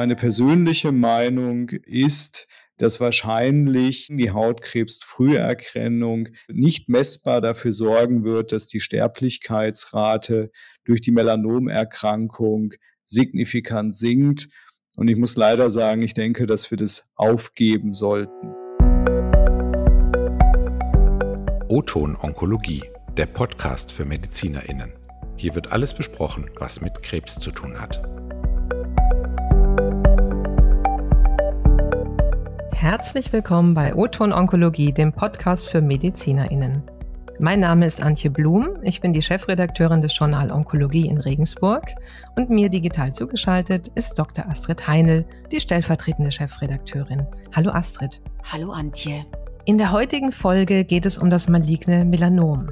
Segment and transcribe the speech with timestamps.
[0.00, 8.80] Meine persönliche Meinung ist, dass wahrscheinlich die Hautkrebsfrüherkennung nicht messbar dafür sorgen wird, dass die
[8.80, 10.52] Sterblichkeitsrate
[10.86, 12.72] durch die Melanomerkrankung
[13.04, 14.48] signifikant sinkt.
[14.96, 18.54] Und ich muss leider sagen, ich denke, dass wir das aufgeben sollten.
[21.68, 22.84] O-Ton Onkologie,
[23.18, 24.94] der Podcast für MedizinerInnen.
[25.36, 28.02] Hier wird alles besprochen, was mit Krebs zu tun hat.
[32.80, 36.82] Herzlich willkommen bei O-Ton Onkologie, dem Podcast für MedizinerInnen.
[37.38, 41.94] Mein Name ist Antje Blum, ich bin die Chefredakteurin des Journal Onkologie in Regensburg
[42.36, 44.48] und mir digital zugeschaltet ist Dr.
[44.48, 47.26] Astrid Heinl, die stellvertretende Chefredakteurin.
[47.54, 48.18] Hallo Astrid.
[48.50, 49.26] Hallo Antje.
[49.66, 52.70] In der heutigen Folge geht es um das maligne Melanom,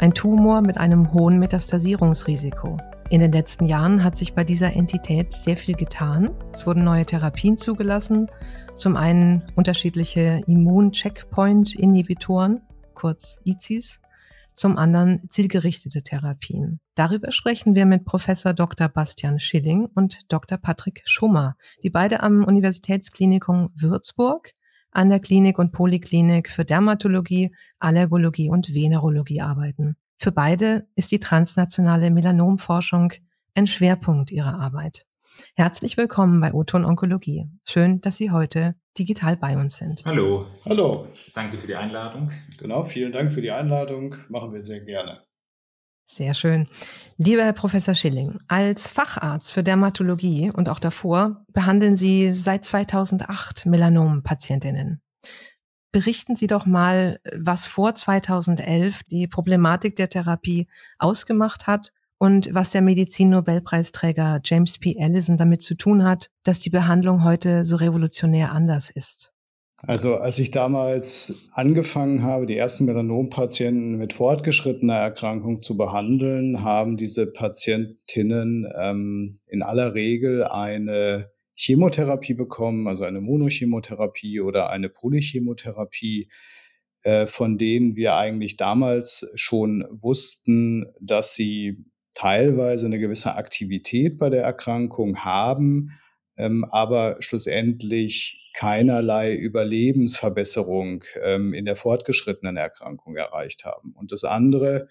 [0.00, 2.76] ein Tumor mit einem hohen Metastasierungsrisiko.
[3.08, 6.30] In den letzten Jahren hat sich bei dieser Entität sehr viel getan.
[6.52, 8.28] Es wurden neue Therapien zugelassen,
[8.74, 12.62] zum einen unterschiedliche Immun-Checkpoint-Inhibitoren,
[12.94, 14.00] kurz ICIs,
[14.54, 16.80] zum anderen zielgerichtete Therapien.
[16.96, 18.88] Darüber sprechen wir mit Professor Dr.
[18.88, 20.58] Bastian Schilling und Dr.
[20.58, 21.54] Patrick Schummer,
[21.84, 24.50] die beide am Universitätsklinikum Würzburg
[24.90, 29.96] an der Klinik und Poliklinik für Dermatologie, Allergologie und Venerologie arbeiten.
[30.18, 33.12] Für beide ist die transnationale Melanomforschung
[33.54, 35.04] ein Schwerpunkt ihrer Arbeit.
[35.54, 37.46] Herzlich willkommen bei Oton Onkologie.
[37.64, 40.02] Schön, dass Sie heute digital bei uns sind.
[40.06, 40.46] Hallo.
[40.64, 41.08] Hallo.
[41.34, 42.32] Danke für die Einladung.
[42.58, 44.16] Genau, vielen Dank für die Einladung.
[44.30, 45.22] Machen wir sehr gerne.
[46.04, 46.68] Sehr schön.
[47.18, 53.66] Lieber Herr Professor Schilling, als Facharzt für Dermatologie und auch davor behandeln Sie seit 2008
[53.66, 55.02] Melanom-Patientinnen
[55.96, 60.66] berichten Sie doch mal, was vor 2011 die Problematik der Therapie
[60.98, 64.98] ausgemacht hat und was der Medizin-Nobelpreisträger James P.
[65.00, 69.32] Allison damit zu tun hat, dass die Behandlung heute so revolutionär anders ist.
[69.78, 76.98] Also als ich damals angefangen habe, die ersten Melanompatienten mit fortgeschrittener Erkrankung zu behandeln, haben
[76.98, 86.28] diese Patientinnen ähm, in aller Regel eine Chemotherapie bekommen, also eine Monochemotherapie oder eine Polychemotherapie,
[87.02, 91.84] äh, von denen wir eigentlich damals schon wussten, dass sie
[92.14, 95.92] teilweise eine gewisse Aktivität bei der Erkrankung haben,
[96.36, 103.92] ähm, aber schlussendlich keinerlei Überlebensverbesserung ähm, in der fortgeschrittenen Erkrankung erreicht haben.
[103.92, 104.88] Und das andere,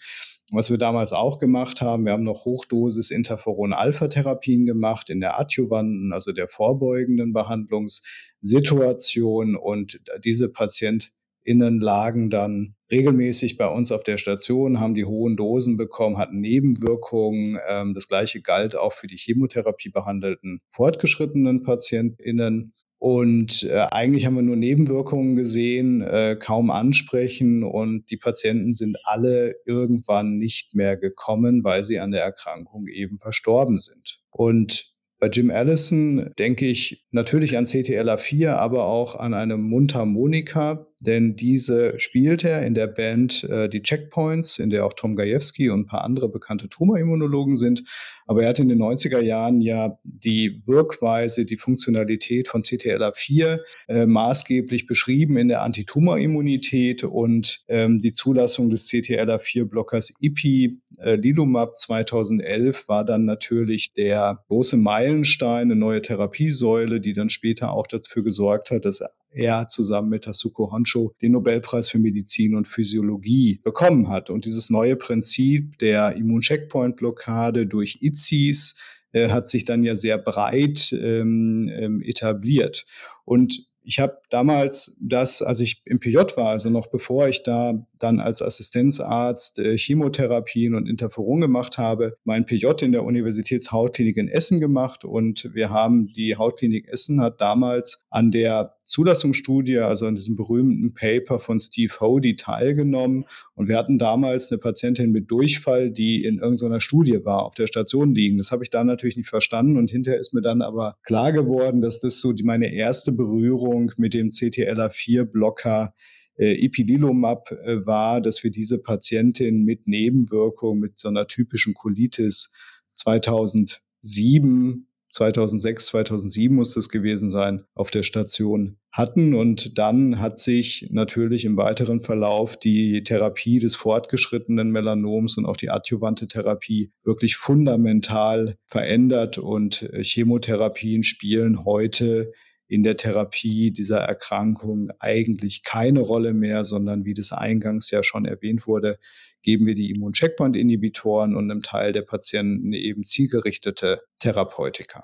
[0.52, 6.14] was wir damals auch gemacht haben, wir haben noch Hochdosis Interferon-Alpha-Therapien gemacht in der adjuvanten,
[6.14, 9.56] also der vorbeugenden Behandlungssituation.
[9.56, 15.76] Und diese PatientInnen lagen dann regelmäßig bei uns auf der Station, haben die hohen Dosen
[15.76, 17.58] bekommen, hatten Nebenwirkungen.
[17.68, 22.76] Ähm, das gleiche galt auch für die Chemotherapie behandelten fortgeschrittenen PatientInnen.
[23.08, 28.98] Und äh, eigentlich haben wir nur Nebenwirkungen gesehen, äh, kaum ansprechen und die Patienten sind
[29.04, 34.22] alle irgendwann nicht mehr gekommen, weil sie an der Erkrankung eben verstorben sind.
[34.32, 34.86] Und
[35.20, 42.00] bei Jim Allison denke ich natürlich an CTLA4, aber auch an eine Mundharmonika, denn diese
[42.00, 45.86] spielt er in der Band äh, Die Checkpoints, in der auch Tom Gajewski und ein
[45.86, 47.84] paar andere bekannte Tumorimmunologen sind.
[48.28, 54.06] Aber er hat in den 90er Jahren ja die Wirkweise, die Funktionalität von CTLA4 äh,
[54.06, 62.88] maßgeblich beschrieben in der Antitumorimmunität und ähm, die Zulassung des CTLA4-Blockers IPI, äh, Lilumab 2011,
[62.88, 68.72] war dann natürlich der große Meilenstein, eine neue Therapiesäule, die dann später auch dafür gesorgt
[68.72, 69.04] hat, dass
[69.36, 74.30] er zusammen mit Tasuko Honcho den Nobelpreis für Medizin und Physiologie bekommen hat.
[74.30, 78.80] Und dieses neue Prinzip der Immuncheckpoint-Blockade durch ICIs
[79.12, 82.86] äh, hat sich dann ja sehr breit ähm, ähm, etabliert.
[83.26, 87.86] Und ich habe damals das, als ich im PJ war, also noch bevor ich da
[88.00, 94.28] dann als Assistenzarzt äh, Chemotherapien und Interferon gemacht habe, mein PJ in der Universitätshautklinik in
[94.28, 100.16] Essen gemacht und wir haben die Hautklinik Essen hat damals an der Zulassungsstudie, also an
[100.16, 103.26] diesem berühmten Paper von Steve Hody teilgenommen
[103.56, 107.68] und wir hatten damals eine Patientin mit Durchfall, die in irgendeiner Studie war, auf der
[107.68, 108.38] Station liegen.
[108.38, 111.82] Das habe ich da natürlich nicht verstanden und hinterher ist mir dann aber klar geworden,
[111.82, 115.94] dass das so die, meine erste Berührung mit dem CTLA4-Blocker
[116.38, 122.54] äh, Ipilimumab äh, war, dass wir diese Patientin mit Nebenwirkung, mit so einer typischen Colitis
[122.96, 129.34] 2007 2006, 2007 muss das gewesen sein, auf der Station hatten.
[129.34, 135.56] Und dann hat sich natürlich im weiteren Verlauf die Therapie des fortgeschrittenen Melanoms und auch
[135.56, 139.38] die adjuvante Therapie wirklich fundamental verändert.
[139.38, 142.34] Und äh, Chemotherapien spielen heute
[142.68, 148.26] in der Therapie dieser Erkrankung eigentlich keine Rolle mehr, sondern wie das eingangs ja schon
[148.26, 148.98] erwähnt wurde,
[149.44, 155.04] geben wir die Immuncheckpoint-Inhibitoren und einem Teil der Patienten eben zielgerichtete Therapeutika.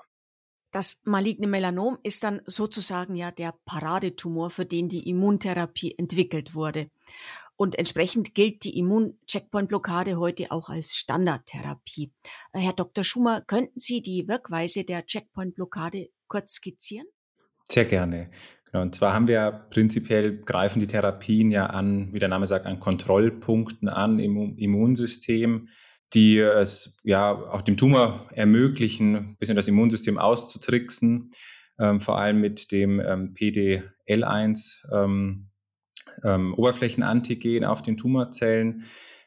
[0.72, 6.88] Das maligne Melanom ist dann sozusagen ja der Paradetumor, für den die Immuntherapie entwickelt wurde.
[7.56, 12.12] Und entsprechend gilt die Immuncheckpoint-Blockade heute auch als Standardtherapie.
[12.52, 13.04] Herr Dr.
[13.04, 17.06] Schumer, könnten Sie die Wirkweise der Checkpoint-Blockade kurz skizzieren?
[17.72, 18.28] Sehr gerne.
[18.70, 22.66] Genau, und zwar haben wir prinzipiell greifen die Therapien ja an, wie der Name sagt,
[22.66, 25.70] an Kontrollpunkten an im Immunsystem,
[26.12, 31.30] die es ja auch dem Tumor ermöglichen, ein bisschen das Immunsystem auszutricksen,
[31.78, 35.48] ähm, vor allem mit dem ähm, PDL1 ähm,
[36.22, 38.84] ähm, Oberflächenantigen auf den Tumorzellen.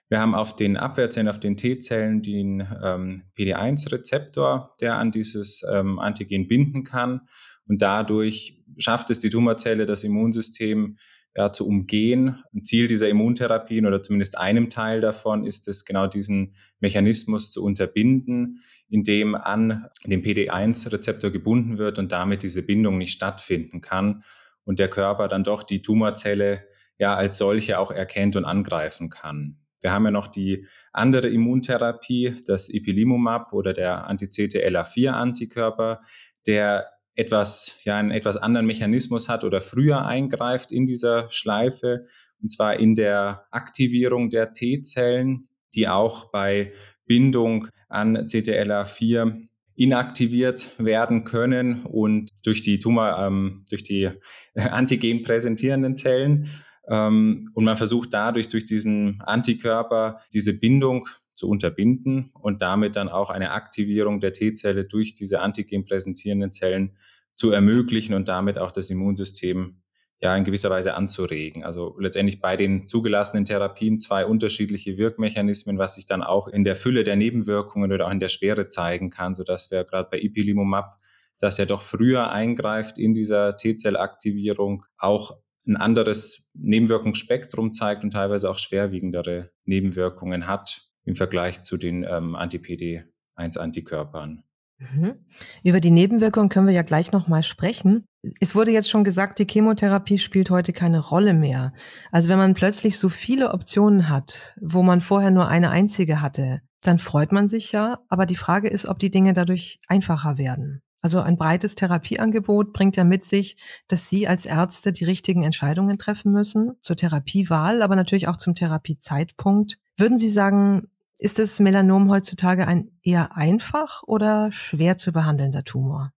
[0.08, 5.98] Wir haben auf den Abwehrzellen, auf den T-Zellen den ähm, PD1-Rezeptor, der an dieses ähm,
[5.98, 7.22] Antigen binden kann
[7.68, 10.98] und dadurch schafft es die Tumorzelle, das Immunsystem
[11.36, 12.44] ja, zu umgehen.
[12.54, 17.64] Ein Ziel dieser Immuntherapien oder zumindest einem Teil davon ist es, genau diesen Mechanismus zu
[17.64, 24.24] unterbinden, indem an den PD1-Rezeptor gebunden wird und damit diese Bindung nicht stattfinden kann
[24.64, 26.64] und der Körper dann doch die Tumorzelle
[26.98, 29.58] ja als solche auch erkennt und angreifen kann.
[29.82, 36.00] Wir haben ja noch die andere Immuntherapie, das Ipilimumab oder der Anti-CTLA4-Antikörper,
[36.48, 42.06] der etwas, ja, einen etwas anderen Mechanismus hat oder früher eingreift in dieser Schleife,
[42.42, 46.74] und zwar in der Aktivierung der T-Zellen, die auch bei
[47.06, 54.10] Bindung an CTLA4 inaktiviert werden können und durch die Tumor, ähm, durch die
[54.56, 56.50] Antigen präsentierenden Zellen.
[56.88, 63.10] Ähm, und man versucht dadurch, durch diesen Antikörper, diese Bindung zu unterbinden und damit dann
[63.10, 66.96] auch eine Aktivierung der T-Zelle durch diese antigen präsentierenden Zellen
[67.36, 69.82] zu ermöglichen und damit auch das Immunsystem
[70.22, 71.64] ja in gewisser Weise anzuregen.
[71.64, 76.76] Also letztendlich bei den zugelassenen Therapien zwei unterschiedliche Wirkmechanismen, was sich dann auch in der
[76.76, 80.96] Fülle der Nebenwirkungen oder auch in der Schwere zeigen kann, sodass wir gerade bei Ipilimumab,
[81.38, 88.50] das ja doch früher eingreift in dieser T-Zellaktivierung, auch ein anderes Nebenwirkungsspektrum zeigt und teilweise
[88.50, 94.44] auch schwerwiegendere Nebenwirkungen hat im Vergleich zu den ähm, Anti-PD-1-Antikörpern.
[94.78, 95.16] Mhm.
[95.64, 98.06] Über die Nebenwirkungen können wir ja gleich nochmal sprechen.
[98.42, 101.74] Es wurde jetzt schon gesagt, die Chemotherapie spielt heute keine Rolle mehr.
[102.12, 106.60] Also wenn man plötzlich so viele Optionen hat, wo man vorher nur eine einzige hatte,
[106.82, 108.00] dann freut man sich ja.
[108.10, 110.82] Aber die Frage ist, ob die Dinge dadurch einfacher werden.
[111.02, 113.58] Also ein breites Therapieangebot bringt ja mit sich,
[113.88, 118.56] dass Sie als Ärzte die richtigen Entscheidungen treffen müssen zur Therapiewahl, aber natürlich auch zum
[118.56, 119.78] Therapiezeitpunkt.
[119.98, 120.88] Würden Sie sagen,
[121.18, 126.12] ist das Melanom heutzutage ein eher einfach oder schwer zu behandelnder Tumor?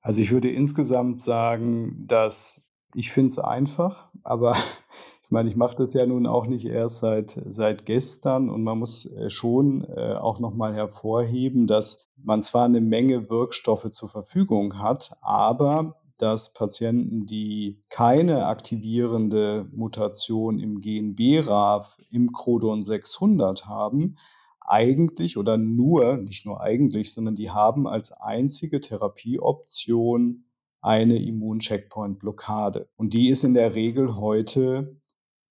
[0.00, 4.52] Also ich würde insgesamt sagen, dass ich finde es einfach, aber
[5.22, 8.78] ich meine, ich mache das ja nun auch nicht erst seit, seit gestern und man
[8.78, 14.78] muss äh, schon äh, auch nochmal hervorheben, dass man zwar eine Menge Wirkstoffe zur Verfügung
[14.78, 24.16] hat, aber dass Patienten, die keine aktivierende Mutation im Gen BRAF im Codon 600 haben,
[24.62, 30.46] eigentlich oder nur, nicht nur eigentlich, sondern die haben als einzige Therapieoption
[30.80, 32.88] eine Immuncheckpoint-Blockade.
[32.96, 34.96] Und die ist in der Regel heute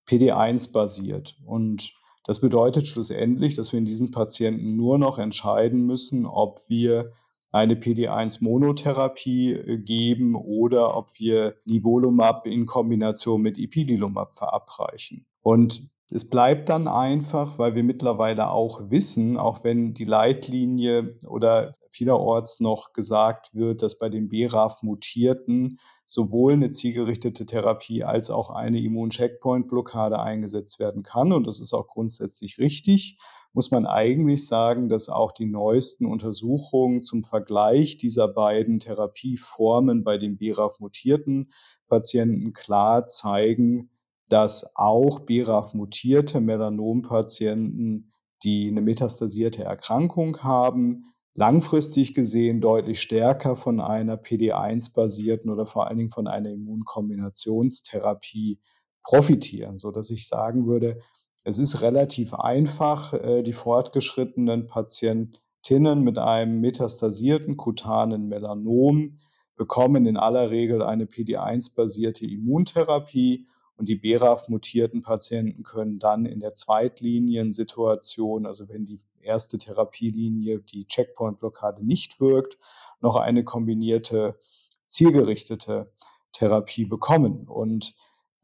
[0.08, 1.36] PD1 basiert.
[1.46, 1.92] Und
[2.24, 7.12] das bedeutet schlussendlich, dass wir in diesen Patienten nur noch entscheiden müssen, ob wir
[7.54, 15.24] eine PD-1-Monotherapie äh, geben oder ob wir Nivolumab in Kombination mit Ipilimumab verabreichen.
[15.40, 21.74] Und es bleibt dann einfach, weil wir mittlerweile auch wissen, auch wenn die Leitlinie oder
[21.90, 28.80] vielerorts noch gesagt wird, dass bei den BRAF-Mutierten sowohl eine zielgerichtete Therapie als auch eine
[28.80, 31.32] Immun-Checkpoint-Blockade eingesetzt werden kann.
[31.32, 33.16] Und das ist auch grundsätzlich richtig.
[33.54, 40.18] Muss man eigentlich sagen, dass auch die neuesten Untersuchungen zum Vergleich dieser beiden Therapieformen bei
[40.18, 41.52] den BRAF-mutierten
[41.86, 43.90] Patienten klar zeigen,
[44.28, 48.10] dass auch BRAF-mutierte Melanompatienten,
[48.42, 55.98] die eine metastasierte Erkrankung haben, langfristig gesehen deutlich stärker von einer PD1-basierten oder vor allen
[55.98, 58.58] Dingen von einer Immunkombinationstherapie
[59.04, 60.98] profitieren, so dass ich sagen würde,
[61.44, 69.18] es ist relativ einfach, äh, die fortgeschrittenen Patientinnen mit einem metastasierten kutanen Melanom
[69.56, 73.46] bekommen in aller Regel eine PD-1-basierte Immuntherapie
[73.76, 80.86] und die BRAF-mutierten Patienten können dann in der Zweitliniensituation, also wenn die erste Therapielinie, die
[80.86, 82.56] Checkpoint-Blockade nicht wirkt,
[83.00, 84.38] noch eine kombinierte
[84.86, 85.92] zielgerichtete
[86.32, 87.48] Therapie bekommen.
[87.48, 87.94] Und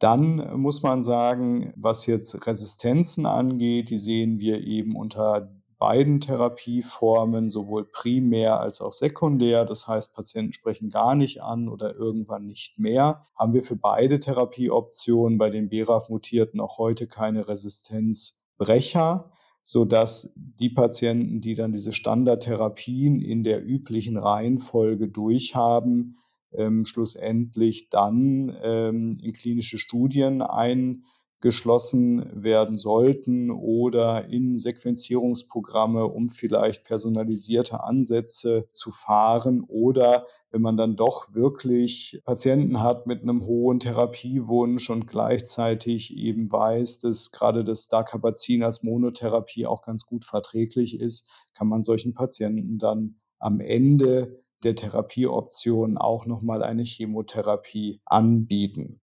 [0.00, 7.48] dann muss man sagen, was jetzt Resistenzen angeht, die sehen wir eben unter beiden Therapieformen,
[7.48, 9.64] sowohl primär als auch sekundär.
[9.64, 13.22] Das heißt, Patienten sprechen gar nicht an oder irgendwann nicht mehr.
[13.34, 19.30] Haben wir für beide Therapieoptionen bei den BRAF-Mutierten auch heute keine Resistenzbrecher,
[19.62, 26.16] sodass die Patienten, die dann diese Standardtherapien in der üblichen Reihenfolge durchhaben,
[26.52, 31.04] ähm, schlussendlich dann ähm, in klinische Studien ein
[31.40, 40.76] geschlossen werden sollten oder in Sequenzierungsprogramme, um vielleicht personalisierte Ansätze zu fahren oder wenn man
[40.76, 47.64] dann doch wirklich Patienten hat mit einem hohen Therapiewunsch und gleichzeitig eben weiß, dass gerade
[47.64, 53.60] das Dacarbazin als Monotherapie auch ganz gut verträglich ist, kann man solchen Patienten dann am
[53.60, 59.00] Ende der Therapieoption auch nochmal eine Chemotherapie anbieten.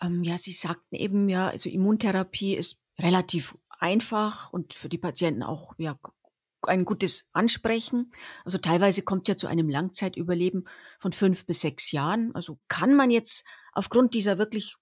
[0.00, 5.42] Ähm, ja, Sie sagten eben ja, also Immuntherapie ist relativ einfach und für die Patienten
[5.42, 5.98] auch ja,
[6.62, 8.12] ein gutes Ansprechen.
[8.44, 12.34] Also teilweise kommt ja zu einem Langzeitüberleben von fünf bis sechs Jahren.
[12.34, 14.76] Also kann man jetzt aufgrund dieser wirklich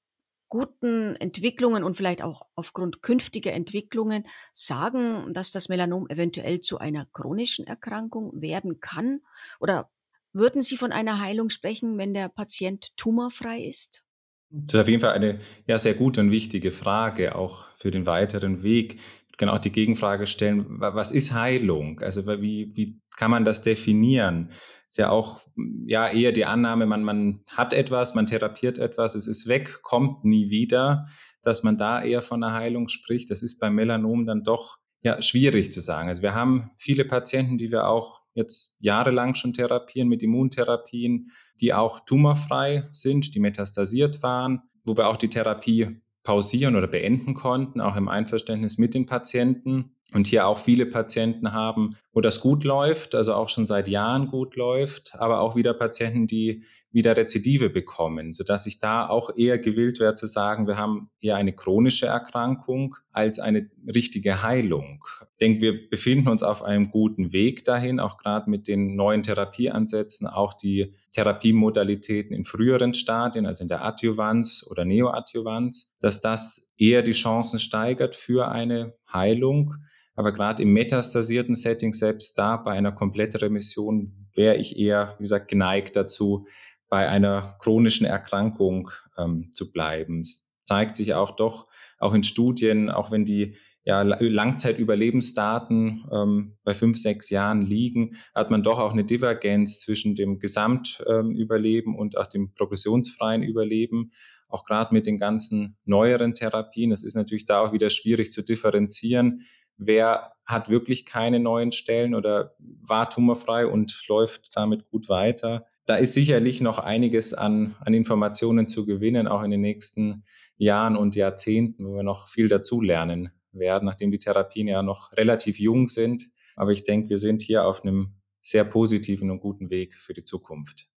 [0.52, 7.06] guten Entwicklungen und vielleicht auch aufgrund künftiger Entwicklungen sagen, dass das Melanom eventuell zu einer
[7.06, 9.22] chronischen Erkrankung werden kann?
[9.60, 9.90] Oder
[10.34, 14.04] würden Sie von einer Heilung sprechen, wenn der Patient tumorfrei ist?
[14.50, 18.04] Das ist auf jeden Fall eine ja, sehr gute und wichtige Frage, auch für den
[18.04, 19.00] weiteren Weg.
[19.40, 22.00] Auch die Gegenfrage stellen, was ist Heilung?
[22.00, 24.50] Also wie, wie kann man das definieren?
[24.88, 25.40] Ist ja auch
[25.86, 30.24] ja, eher die Annahme, man, man hat etwas, man therapiert etwas, es ist weg, kommt
[30.24, 31.06] nie wieder,
[31.42, 33.30] dass man da eher von einer Heilung spricht.
[33.30, 36.08] Das ist beim Melanom dann doch ja, schwierig zu sagen.
[36.08, 41.74] Also wir haben viele Patienten, die wir auch jetzt jahrelang schon therapieren mit Immuntherapien, die
[41.74, 47.80] auch tumorfrei sind, die metastasiert waren, wo wir auch die Therapie pausieren oder beenden konnten,
[47.80, 49.96] auch im Einverständnis mit den Patienten.
[50.12, 54.28] Und hier auch viele Patienten haben, wo das gut läuft, also auch schon seit Jahren
[54.28, 59.58] gut läuft, aber auch wieder Patienten, die wieder Rezidive bekommen, sodass ich da auch eher
[59.58, 65.02] gewillt wäre zu sagen, wir haben eher eine chronische Erkrankung als eine richtige Heilung.
[65.22, 69.22] Ich denke, wir befinden uns auf einem guten Weg dahin, auch gerade mit den neuen
[69.22, 76.74] Therapieansätzen, auch die Therapiemodalitäten in früheren Stadien, also in der Adjuvanz oder Neoadjuvanz, dass das
[76.76, 79.76] eher die Chancen steigert für eine Heilung.
[80.14, 85.24] Aber gerade im metastasierten Setting, selbst da bei einer kompletten Remission, wäre ich eher, wie
[85.24, 86.46] gesagt, geneigt dazu,
[86.88, 90.20] bei einer chronischen Erkrankung ähm, zu bleiben.
[90.20, 91.66] Es zeigt sich auch doch,
[91.98, 98.50] auch in Studien, auch wenn die ja, Langzeitüberlebensdaten ähm, bei fünf, sechs Jahren liegen, hat
[98.50, 104.12] man doch auch eine Divergenz zwischen dem Gesamtüberleben ähm, und auch dem progressionsfreien Überleben.
[104.48, 106.92] Auch gerade mit den ganzen neueren Therapien.
[106.92, 112.14] Es ist natürlich da auch wieder schwierig zu differenzieren wer hat wirklich keine neuen Stellen
[112.14, 115.66] oder war tumorfrei und läuft damit gut weiter.
[115.86, 120.24] Da ist sicherlich noch einiges an, an Informationen zu gewinnen, auch in den nächsten
[120.56, 125.58] Jahren und Jahrzehnten, wo wir noch viel dazulernen werden, nachdem die Therapien ja noch relativ
[125.58, 126.24] jung sind.
[126.56, 130.24] Aber ich denke, wir sind hier auf einem sehr positiven und guten Weg für die
[130.24, 130.88] Zukunft.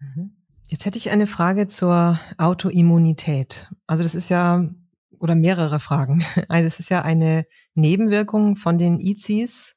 [0.00, 0.36] Mhm.
[0.68, 3.70] Jetzt hätte ich eine Frage zur Autoimmunität.
[3.86, 4.68] Also das ist ja
[5.22, 6.24] oder mehrere Fragen.
[6.48, 9.74] Also es ist ja eine Nebenwirkung von den ICs,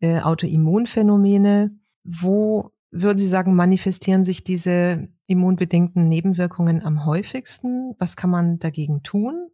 [0.00, 1.70] äh, Autoimmunphänomene.
[2.02, 7.94] Wo würden Sie sagen, manifestieren sich diese immunbedingten Nebenwirkungen am häufigsten?
[7.98, 9.48] Was kann man dagegen tun?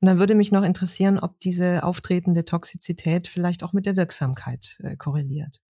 [0.00, 4.78] Und dann würde mich noch interessieren, ob diese auftretende Toxizität vielleicht auch mit der Wirksamkeit
[4.82, 5.60] äh, korreliert.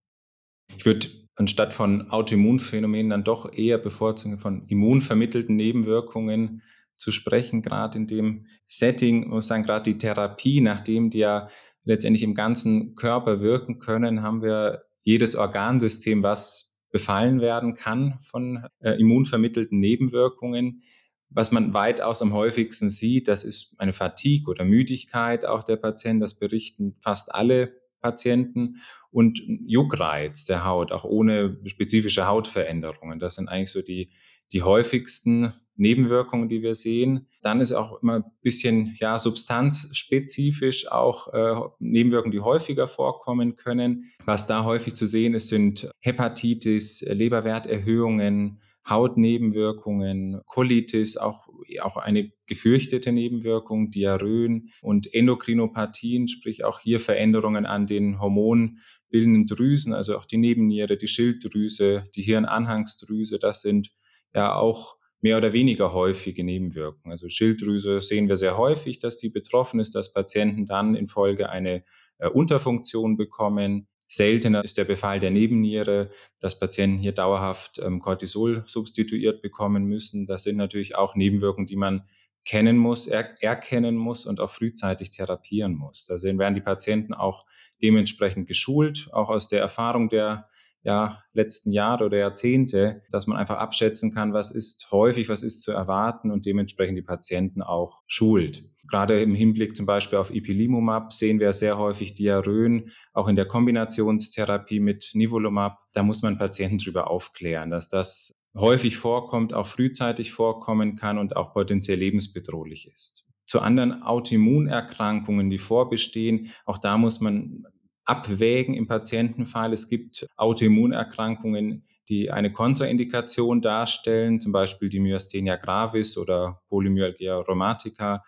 [0.77, 6.61] Ich würde anstatt von Autoimmunphänomenen dann doch eher bevorzugen von immunvermittelten Nebenwirkungen
[7.03, 11.49] zu sprechen, gerade in dem Setting, muss sagen, gerade die Therapie, nachdem die ja
[11.83, 18.67] letztendlich im ganzen Körper wirken können, haben wir jedes Organsystem, was befallen werden kann von
[18.79, 20.83] äh, immunvermittelten Nebenwirkungen.
[21.29, 26.21] Was man weitaus am häufigsten sieht, das ist eine Fatigue oder Müdigkeit auch der Patienten.
[26.21, 28.81] Das berichten fast alle Patienten
[29.11, 33.19] und Juckreiz der Haut, auch ohne spezifische Hautveränderungen.
[33.19, 34.11] Das sind eigentlich so die,
[34.51, 37.27] die häufigsten Nebenwirkungen, die wir sehen.
[37.41, 44.11] Dann ist auch immer ein bisschen ja, substanzspezifisch auch äh, Nebenwirkungen, die häufiger vorkommen können.
[44.25, 51.47] Was da häufig zu sehen ist, sind Hepatitis, Leberwerterhöhungen, Hautnebenwirkungen, Colitis, auch,
[51.81, 59.93] auch eine gefürchtete Nebenwirkung, Diarrhön und Endokrinopathien, sprich auch hier Veränderungen an den hormonbildenden Drüsen,
[59.93, 63.89] also auch die Nebenniere, die Schilddrüse, die Hirnanhangsdrüse, das sind
[64.33, 67.11] ja auch mehr oder weniger häufige Nebenwirkungen.
[67.11, 71.49] Also Schilddrüse sehen wir sehr häufig, dass die betroffen ist, dass Patienten dann in Folge
[71.49, 71.83] eine
[72.17, 73.87] äh, Unterfunktion bekommen.
[74.09, 76.11] Seltener ist der Befall der Nebenniere,
[76.41, 80.25] dass Patienten hier dauerhaft ähm, Cortisol substituiert bekommen müssen.
[80.25, 82.03] Das sind natürlich auch Nebenwirkungen, die man
[82.45, 86.05] kennen muss, er, erkennen muss und auch frühzeitig therapieren muss.
[86.05, 87.45] Da werden die Patienten auch
[87.81, 90.49] dementsprechend geschult, auch aus der Erfahrung der
[90.83, 95.61] ja, letzten Jahre oder Jahrzehnte, dass man einfach abschätzen kann, was ist häufig, was ist
[95.61, 98.69] zu erwarten und dementsprechend die Patienten auch schult.
[98.89, 103.45] Gerade im Hinblick zum Beispiel auf Ipilimumab sehen wir sehr häufig Diarrhön, auch in der
[103.45, 105.79] Kombinationstherapie mit Nivolumab.
[105.93, 111.37] Da muss man Patienten darüber aufklären, dass das häufig vorkommt, auch frühzeitig vorkommen kann und
[111.37, 113.31] auch potenziell lebensbedrohlich ist.
[113.45, 117.63] Zu anderen Autoimmunerkrankungen, die vorbestehen, auch da muss man
[118.05, 119.73] abwägen im Patientenfall.
[119.73, 128.23] Es gibt Autoimmunerkrankungen, die eine Kontraindikation darstellen, zum Beispiel die Myasthenia gravis oder Polymyalgia rheumatica,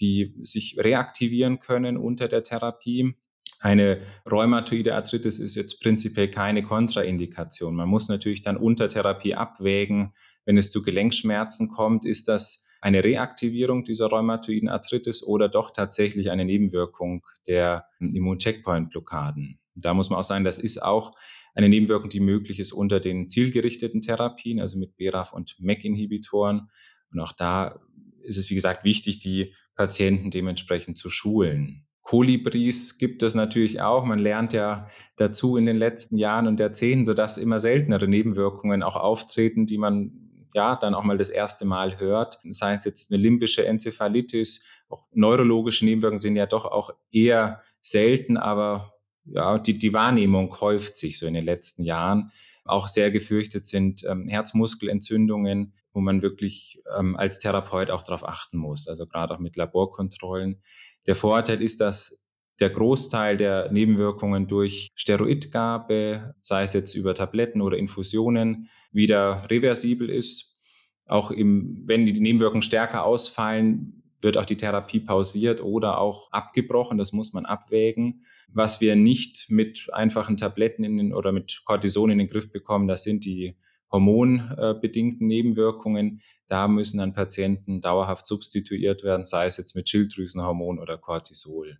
[0.00, 3.14] die sich reaktivieren können unter der Therapie.
[3.60, 7.76] Eine rheumatoide Arthritis ist jetzt prinzipiell keine Kontraindikation.
[7.76, 10.14] Man muss natürlich dann unter Therapie abwägen,
[10.46, 16.30] wenn es zu Gelenkschmerzen kommt, ist das eine Reaktivierung dieser rheumatoiden Arthritis oder doch tatsächlich
[16.30, 19.58] eine Nebenwirkung der Immuncheckpoint-Blockaden.
[19.74, 21.12] Da muss man auch sagen, das ist auch
[21.54, 26.70] eine Nebenwirkung, die möglich ist unter den zielgerichteten Therapien, also mit BRAF und MEC-Inhibitoren.
[27.12, 27.80] Und auch da
[28.22, 31.86] ist es, wie gesagt, wichtig, die Patienten dementsprechend zu schulen.
[32.02, 34.04] Kolibris gibt es natürlich auch.
[34.04, 38.96] Man lernt ja dazu in den letzten Jahren und Jahrzehnten, sodass immer seltenere Nebenwirkungen auch
[38.96, 42.40] auftreten, die man ja, dann auch mal das erste Mal hört.
[42.50, 48.36] Sei es jetzt eine limbische Enzephalitis, auch neurologische Nebenwirkungen sind ja doch auch eher selten,
[48.36, 52.30] aber ja, die, die Wahrnehmung häuft sich so in den letzten Jahren.
[52.64, 58.58] Auch sehr gefürchtet sind ähm, Herzmuskelentzündungen, wo man wirklich ähm, als Therapeut auch darauf achten
[58.58, 60.62] muss, also gerade auch mit Laborkontrollen.
[61.06, 62.28] Der Vorteil ist, dass
[62.60, 70.10] der Großteil der Nebenwirkungen durch Steroidgabe, sei es jetzt über Tabletten oder Infusionen, wieder reversibel
[70.10, 70.58] ist.
[71.06, 76.98] Auch im, wenn die Nebenwirkungen stärker ausfallen, wird auch die Therapie pausiert oder auch abgebrochen.
[76.98, 78.26] Das muss man abwägen.
[78.52, 83.02] Was wir nicht mit einfachen Tabletten den, oder mit Cortison in den Griff bekommen, das
[83.02, 83.56] sind die
[83.90, 86.20] hormonbedingten Nebenwirkungen.
[86.46, 91.78] Da müssen dann Patienten dauerhaft substituiert werden, sei es jetzt mit Schilddrüsenhormon oder Cortisol.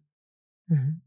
[0.70, 1.02] Mhm.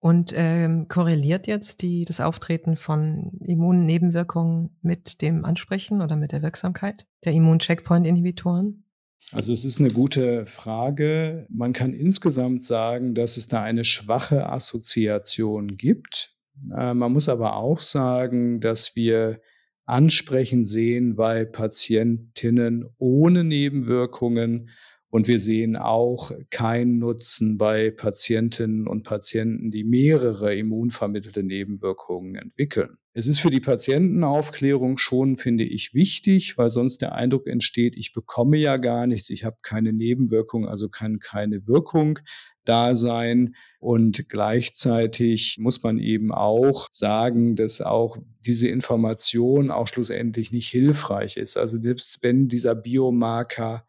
[0.00, 6.42] Und ähm, korreliert jetzt die, das Auftreten von Immunnebenwirkungen mit dem Ansprechen oder mit der
[6.42, 8.84] Wirksamkeit der Immun-Checkpoint-Inhibitoren?
[9.32, 11.46] Also es ist eine gute Frage.
[11.50, 16.30] Man kann insgesamt sagen, dass es da eine schwache Assoziation gibt.
[16.76, 19.40] Äh, man muss aber auch sagen, dass wir
[19.84, 24.68] ansprechend sehen bei Patientinnen ohne Nebenwirkungen
[25.10, 32.98] und wir sehen auch keinen Nutzen bei Patientinnen und Patienten, die mehrere immunvermittelte Nebenwirkungen entwickeln.
[33.14, 38.12] Es ist für die Patientenaufklärung schon, finde ich, wichtig, weil sonst der Eindruck entsteht, ich
[38.12, 42.20] bekomme ja gar nichts, ich habe keine Nebenwirkung, also kann keine Wirkung
[42.64, 43.56] da sein.
[43.80, 51.36] Und gleichzeitig muss man eben auch sagen, dass auch diese Information auch schlussendlich nicht hilfreich
[51.38, 51.56] ist.
[51.56, 53.84] Also selbst wenn dieser Biomarker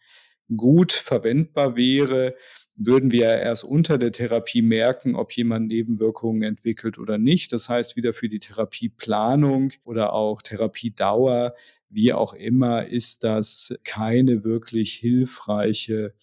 [0.56, 2.36] gut verwendbar wäre,
[2.76, 7.52] würden wir erst unter der Therapie merken, ob jemand Nebenwirkungen entwickelt oder nicht.
[7.52, 11.56] Das heißt, wieder für die Therapieplanung oder auch Therapiedauer,
[11.90, 16.14] wie auch immer, ist das keine wirklich hilfreiche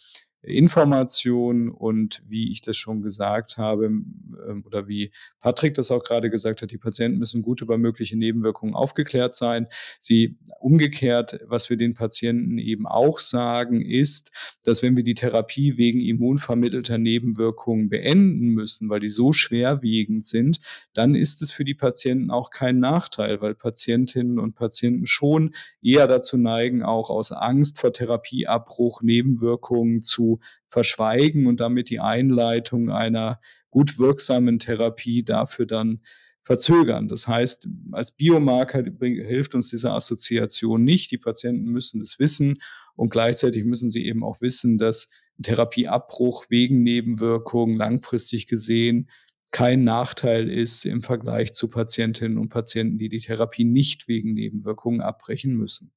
[0.42, 6.30] Information und wie ich das schon gesagt habe ähm, oder wie Patrick das auch gerade
[6.30, 9.66] gesagt hat, die Patienten müssen gut über mögliche Nebenwirkungen aufgeklärt sein.
[9.98, 14.30] Sie umgekehrt, was wir den Patienten eben auch sagen, ist,
[14.62, 20.60] dass wenn wir die Therapie wegen immunvermittelter Nebenwirkungen beenden müssen, weil die so schwerwiegend sind,
[20.94, 26.06] dann ist es für die Patienten auch kein Nachteil, weil Patientinnen und Patienten schon eher
[26.06, 30.25] dazu neigen, auch aus Angst vor Therapieabbruch Nebenwirkungen zu
[30.68, 36.00] verschweigen und damit die Einleitung einer gut wirksamen Therapie dafür dann
[36.42, 37.08] verzögern.
[37.08, 41.10] Das heißt, als Biomarker hilft uns diese Assoziation nicht.
[41.10, 42.58] Die Patienten müssen das wissen
[42.94, 45.10] und gleichzeitig müssen sie eben auch wissen, dass
[45.42, 49.10] Therapieabbruch wegen Nebenwirkungen langfristig gesehen
[49.52, 55.00] kein Nachteil ist im Vergleich zu Patientinnen und Patienten, die die Therapie nicht wegen Nebenwirkungen
[55.00, 55.92] abbrechen müssen.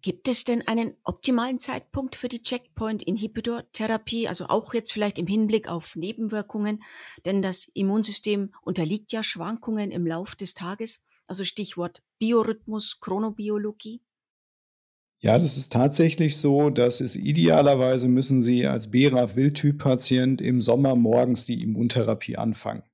[0.00, 5.68] Gibt es denn einen optimalen Zeitpunkt für die Checkpoint-Inhibitor-Therapie, also auch jetzt vielleicht im Hinblick
[5.68, 6.82] auf Nebenwirkungen?
[7.24, 14.00] Denn das Immunsystem unterliegt ja Schwankungen im Lauf des Tages, also Stichwort Biorhythmus, Chronobiologie.
[15.20, 21.44] Ja, das ist tatsächlich so, dass es idealerweise müssen Sie als BRAF-Wildtyp-Patient im Sommer morgens
[21.44, 22.84] die Immuntherapie anfangen.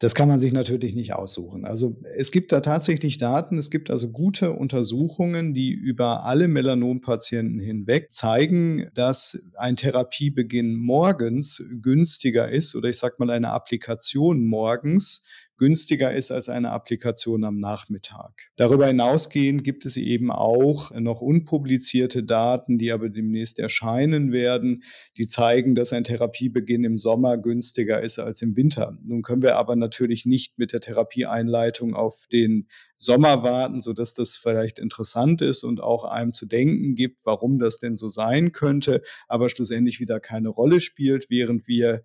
[0.00, 1.66] Das kann man sich natürlich nicht aussuchen.
[1.66, 7.60] Also es gibt da tatsächlich Daten, es gibt also gute Untersuchungen, die über alle Melanompatienten
[7.60, 15.26] hinweg zeigen, dass ein Therapiebeginn morgens günstiger ist oder ich sage mal eine Applikation morgens
[15.60, 18.48] günstiger ist als eine Applikation am Nachmittag.
[18.56, 24.84] Darüber hinausgehend gibt es eben auch noch unpublizierte Daten, die aber demnächst erscheinen werden,
[25.18, 28.96] die zeigen, dass ein Therapiebeginn im Sommer günstiger ist als im Winter.
[29.04, 34.14] Nun können wir aber natürlich nicht mit der Therapieeinleitung auf den Sommer warten, so dass
[34.14, 38.52] das vielleicht interessant ist und auch einem zu denken gibt, warum das denn so sein
[38.52, 42.02] könnte, aber schlussendlich wieder keine Rolle spielt, während wir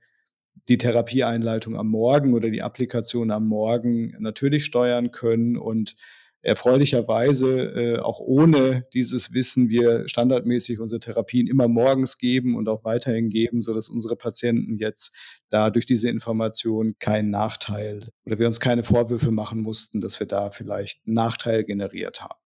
[0.67, 5.95] die Therapieeinleitung am Morgen oder die Applikation am Morgen natürlich steuern können und
[6.45, 12.83] erfreulicherweise äh, auch ohne dieses Wissen wir standardmäßig unsere Therapien immer morgens geben und auch
[12.83, 15.17] weiterhin geben, so dass unsere Patienten jetzt
[15.49, 20.27] da durch diese Information keinen Nachteil oder wir uns keine Vorwürfe machen mussten, dass wir
[20.27, 22.44] da vielleicht einen Nachteil generiert haben.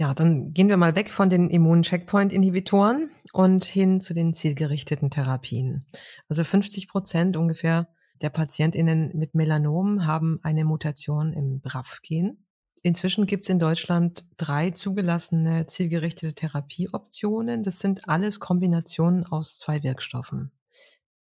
[0.00, 5.84] Ja, dann gehen wir mal weg von den Immun-Checkpoint-Inhibitoren und hin zu den zielgerichteten Therapien.
[6.26, 7.86] Also 50 Prozent ungefähr
[8.22, 12.46] der PatientInnen mit Melanom haben eine Mutation im BRAF-Gen.
[12.82, 17.62] Inzwischen gibt es in Deutschland drei zugelassene zielgerichtete Therapieoptionen.
[17.62, 20.50] Das sind alles Kombinationen aus zwei Wirkstoffen.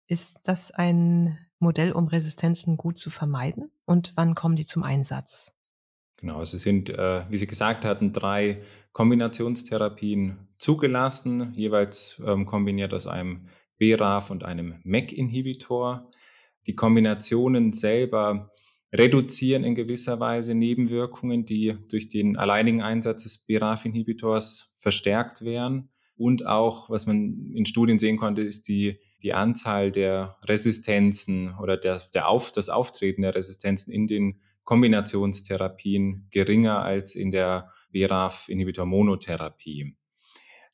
[0.08, 3.72] Ist das ein Modell, um Resistenzen gut zu vermeiden?
[3.86, 5.55] Und wann kommen die zum Einsatz?
[6.18, 8.62] Genau, es sind, äh, wie Sie gesagt hatten, drei
[8.94, 16.10] Kombinationstherapien zugelassen, jeweils ähm, kombiniert aus einem BRAF und einem MEC-Inhibitor.
[16.68, 18.52] Die Kombinationen selber
[18.94, 25.90] reduzieren in gewisser Weise Nebenwirkungen, die durch den alleinigen Einsatz des BRAF-Inhibitors verstärkt werden.
[26.18, 31.76] Und auch, was man in Studien sehen konnte, ist die, die Anzahl der Resistenzen oder
[31.76, 39.96] der, der Auf, das Auftreten der Resistenzen in den Kombinationstherapien geringer als in der BRAF-Inhibitor-Monotherapie.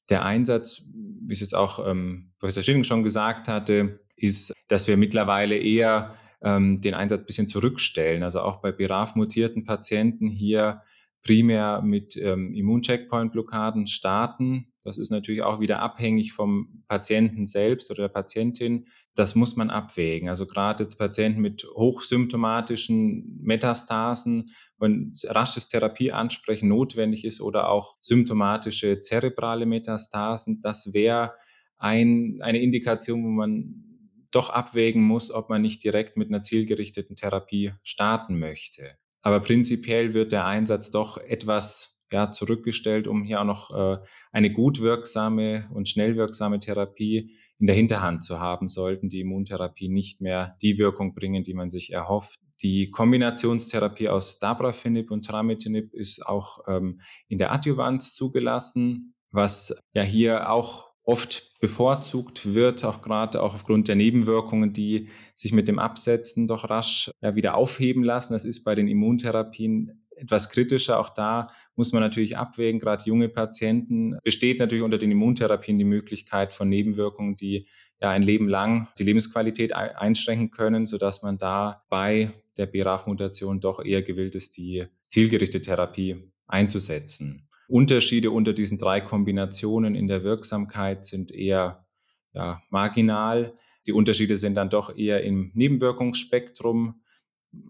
[0.10, 4.98] Der Einsatz, wie es jetzt auch ähm, Professor Schilling schon gesagt hatte, ist, dass wir
[4.98, 8.24] mittlerweile eher ähm, den Einsatz ein bisschen zurückstellen.
[8.24, 10.82] Also auch bei BRAF-mutierten Patienten hier
[11.24, 14.74] primär mit ähm, Immuncheckpoint-Blockaden starten.
[14.84, 18.88] Das ist natürlich auch wieder abhängig vom Patienten selbst oder der Patientin.
[19.14, 20.30] Das muss man abwägen.
[20.30, 29.02] Also gerade jetzt Patienten mit hochsymptomatischen Metastasen, wenn rasches Therapieansprechen notwendig ist oder auch symptomatische
[29.02, 31.36] zerebrale Metastasen, das wäre
[31.78, 33.86] ein, eine Indikation, wo man
[34.32, 38.98] doch abwägen muss, ob man nicht direkt mit einer zielgerichteten Therapie starten möchte.
[39.22, 43.98] Aber prinzipiell wird der Einsatz doch etwas ja, zurückgestellt, um hier auch noch äh,
[44.32, 49.88] eine gut wirksame und schnell wirksame Therapie in der Hinterhand zu haben, sollten die Immuntherapie
[49.88, 52.40] nicht mehr die Wirkung bringen, die man sich erhofft.
[52.62, 60.04] Die Kombinationstherapie aus Dabrafinib und Tramitinib ist auch ähm, in der Adjuvanz zugelassen, was ja
[60.04, 65.78] hier auch oft bevorzugt wird, auch gerade auch aufgrund der Nebenwirkungen, die sich mit dem
[65.78, 68.32] Absetzen doch rasch ja, wieder aufheben lassen.
[68.32, 71.00] Das ist bei den Immuntherapien etwas kritischer.
[71.00, 72.80] Auch da muss man natürlich abwägen.
[72.80, 77.68] Gerade junge Patienten besteht natürlich unter den Immuntherapien die Möglichkeit von Nebenwirkungen, die
[78.00, 83.84] ja ein Leben lang die Lebensqualität einschränken können, sodass man da bei der BRAF-Mutation doch
[83.84, 87.50] eher gewillt ist, die zielgerichtete Therapie einzusetzen.
[87.72, 91.86] Unterschiede unter diesen drei Kombinationen in der Wirksamkeit sind eher
[92.34, 93.54] ja, marginal.
[93.88, 97.02] Die Unterschiede sind dann doch eher im Nebenwirkungsspektrum.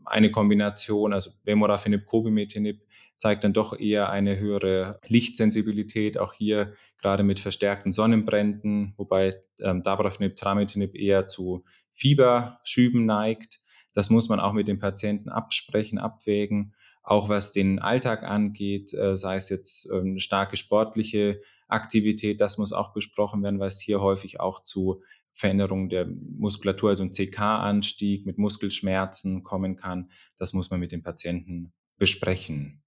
[0.05, 2.81] Eine Kombination, also Vemurafenib, Cobimetinib,
[3.17, 9.83] zeigt dann doch eher eine höhere Lichtsensibilität, auch hier gerade mit verstärkten Sonnenbränden, wobei ähm,
[9.83, 13.59] Dabrafenib, Trametinib eher zu Fieberschüben neigt.
[13.93, 19.17] Das muss man auch mit dem Patienten absprechen, abwägen auch was den Alltag angeht, äh,
[19.17, 24.01] sei es jetzt ähm, starke sportliche Aktivität, das muss auch besprochen werden, weil es hier
[24.01, 25.01] häufig auch zu
[25.33, 30.09] Veränderung der Muskulatur, also ein CK-Anstieg mit Muskelschmerzen kommen kann.
[30.37, 32.83] Das muss man mit dem Patienten besprechen.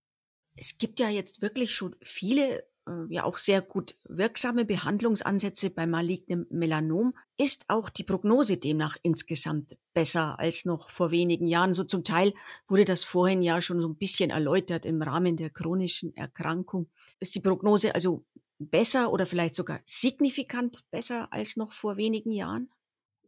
[0.55, 2.65] Es gibt ja jetzt wirklich schon viele,
[3.09, 7.15] ja auch sehr gut wirksame Behandlungsansätze bei malignem Melanom.
[7.39, 11.73] Ist auch die Prognose demnach insgesamt besser als noch vor wenigen Jahren?
[11.73, 12.35] So zum Teil
[12.67, 16.91] wurde das vorhin ja schon so ein bisschen erläutert im Rahmen der chronischen Erkrankung.
[17.21, 18.25] Ist die Prognose also
[18.59, 22.69] besser oder vielleicht sogar signifikant besser als noch vor wenigen Jahren?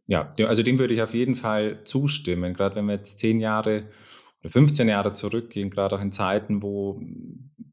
[0.05, 2.53] Ja, also dem würde ich auf jeden Fall zustimmen.
[2.53, 3.89] Gerade wenn wir jetzt zehn Jahre
[4.41, 7.01] oder 15 Jahre zurückgehen, gerade auch in Zeiten, wo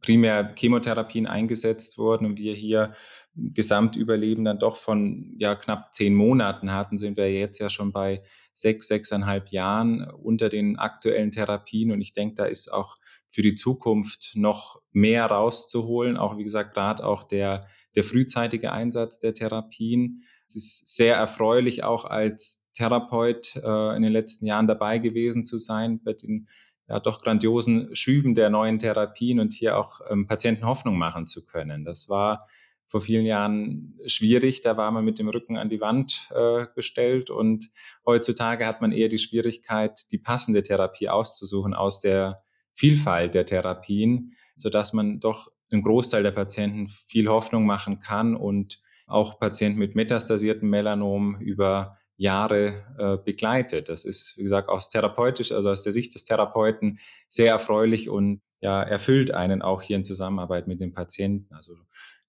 [0.00, 2.94] primär Chemotherapien eingesetzt wurden und wir hier
[3.36, 8.22] Gesamtüberleben dann doch von ja, knapp zehn Monaten hatten, sind wir jetzt ja schon bei
[8.52, 11.90] sechs, sechseinhalb Jahren unter den aktuellen Therapien.
[11.90, 12.96] Und ich denke, da ist auch
[13.28, 16.16] für die Zukunft noch mehr rauszuholen.
[16.16, 20.22] Auch wie gesagt, gerade auch der, der frühzeitige Einsatz der Therapien.
[20.46, 25.58] Es ist sehr erfreulich, auch als Therapeut äh, in den letzten Jahren dabei gewesen zu
[25.58, 26.48] sein bei den
[26.88, 31.46] ja, doch grandiosen Schüben der neuen Therapien und hier auch ähm, Patienten Hoffnung machen zu
[31.46, 31.84] können.
[31.84, 32.46] Das war
[32.86, 34.60] vor vielen Jahren schwierig.
[34.60, 37.70] Da war man mit dem Rücken an die Wand äh, gestellt und
[38.04, 42.42] heutzutage hat man eher die Schwierigkeit, die passende Therapie auszusuchen aus der
[42.74, 48.82] Vielfalt der Therapien, sodass man doch einen Großteil der Patienten viel Hoffnung machen kann und
[49.06, 53.88] auch Patienten mit metastasierten Melanom über Jahre äh, begleitet.
[53.88, 56.98] Das ist, wie gesagt, aus therapeutisch, also aus der Sicht des Therapeuten
[57.28, 61.54] sehr erfreulich und ja, erfüllt einen auch hier in Zusammenarbeit mit dem Patienten.
[61.54, 61.74] Also,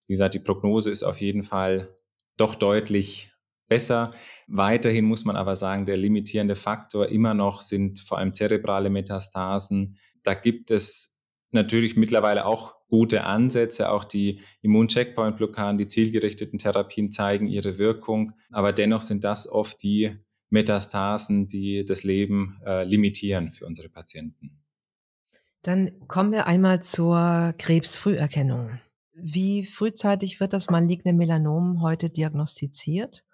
[0.07, 1.95] wie gesagt, die Prognose ist auf jeden Fall
[2.37, 3.31] doch deutlich
[3.67, 4.11] besser.
[4.47, 9.97] Weiterhin muss man aber sagen, der limitierende Faktor immer noch sind vor allem zerebrale Metastasen.
[10.23, 11.14] Da gibt es
[11.55, 13.89] natürlich mittlerweile auch gute Ansätze.
[13.89, 18.33] Auch die Immuncheckpoint-Blockaden, die zielgerichteten Therapien zeigen ihre Wirkung.
[18.51, 20.15] Aber dennoch sind das oft die
[20.49, 24.61] Metastasen, die das Leben äh, limitieren für unsere Patienten.
[25.63, 28.79] Dann kommen wir einmal zur Krebsfrüherkennung.
[29.13, 33.25] Wie frühzeitig wird das maligne Melanom heute diagnostiziert?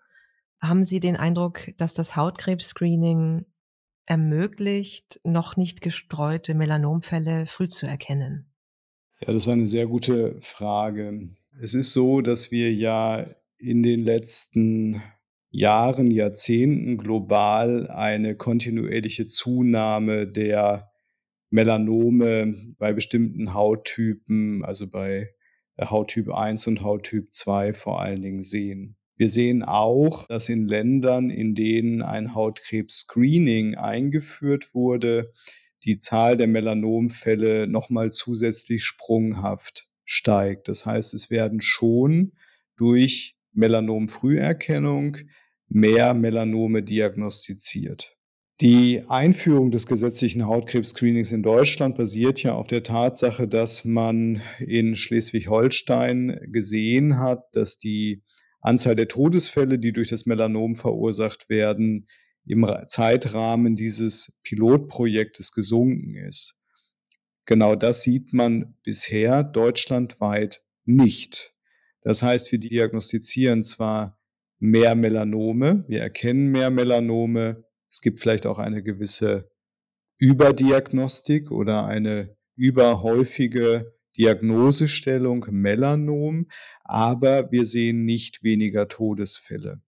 [0.62, 3.46] Haben Sie den Eindruck, dass das Hautkrebs-Screening
[4.06, 8.52] ermöglicht, noch nicht gestreute Melanomfälle früh zu erkennen?
[9.20, 11.30] Ja, das ist eine sehr gute Frage.
[11.62, 13.26] Es ist so, dass wir ja
[13.58, 15.04] in den letzten
[15.50, 20.90] Jahren, Jahrzehnten global eine kontinuierliche Zunahme der
[21.50, 25.30] Melanome bei bestimmten Hauttypen, also bei
[25.80, 28.96] Hauttyp 1 und Hauttyp 2 vor allen Dingen sehen.
[29.22, 35.32] Wir sehen auch, dass in Ländern, in denen ein Hautkrebs-Screening eingeführt wurde,
[35.84, 40.68] die Zahl der Melanomfälle nochmal zusätzlich sprunghaft steigt.
[40.70, 42.32] Das heißt, es werden schon
[42.78, 45.18] durch Melanomfrüherkennung
[45.70, 48.18] mehr Melanome diagnostiziert.
[48.60, 54.96] Die Einführung des gesetzlichen Hautkrebs-Screenings in Deutschland basiert ja auf der Tatsache, dass man in
[54.96, 58.24] Schleswig-Holstein gesehen hat, dass die
[58.62, 62.08] Anzahl der Todesfälle, die durch das Melanom verursacht werden,
[62.46, 66.62] im Zeitrahmen dieses Pilotprojektes gesunken ist.
[67.46, 71.54] Genau das sieht man bisher deutschlandweit nicht.
[72.02, 74.20] Das heißt, wir diagnostizieren zwar
[74.60, 79.52] mehr Melanome, wir erkennen mehr Melanome, es gibt vielleicht auch eine gewisse
[80.18, 86.48] Überdiagnostik oder eine überhäufige Diagnosestellung Melanom,
[86.84, 89.82] aber wir sehen nicht weniger Todesfälle.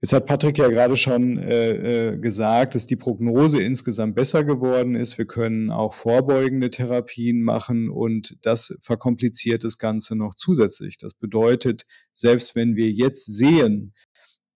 [0.00, 4.94] Jetzt hat Patrick ja gerade schon äh, äh, gesagt, dass die Prognose insgesamt besser geworden
[4.94, 5.18] ist.
[5.18, 10.98] Wir können auch vorbeugende Therapien machen und das verkompliziert das Ganze noch zusätzlich.
[10.98, 13.92] Das bedeutet, selbst wenn wir jetzt sehen,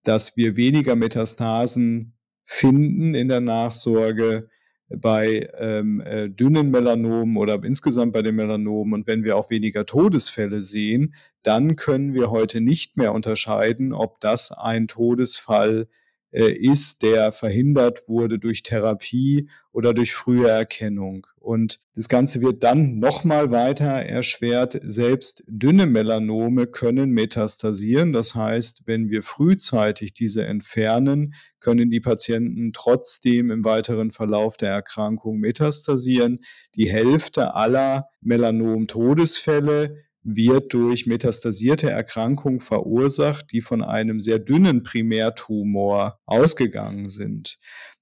[0.04, 4.48] dass wir weniger Metastasen finden in der Nachsorge,
[4.96, 8.94] bei ähm, äh, dünnen Melanomen oder insgesamt bei den Melanomen.
[8.94, 14.20] Und wenn wir auch weniger Todesfälle sehen, dann können wir heute nicht mehr unterscheiden, ob
[14.20, 16.01] das ein Todesfall äh,
[16.32, 21.26] ist, der verhindert wurde durch Therapie oder durch frühe Erkennung.
[21.38, 24.78] Und das Ganze wird dann nochmal weiter erschwert.
[24.82, 28.12] Selbst dünne Melanome können metastasieren.
[28.12, 34.70] Das heißt, wenn wir frühzeitig diese entfernen, können die Patienten trotzdem im weiteren Verlauf der
[34.70, 36.40] Erkrankung metastasieren.
[36.76, 46.20] Die Hälfte aller Melanom-Todesfälle wird durch metastasierte Erkrankung verursacht, die von einem sehr dünnen Primärtumor
[46.26, 47.58] ausgegangen sind.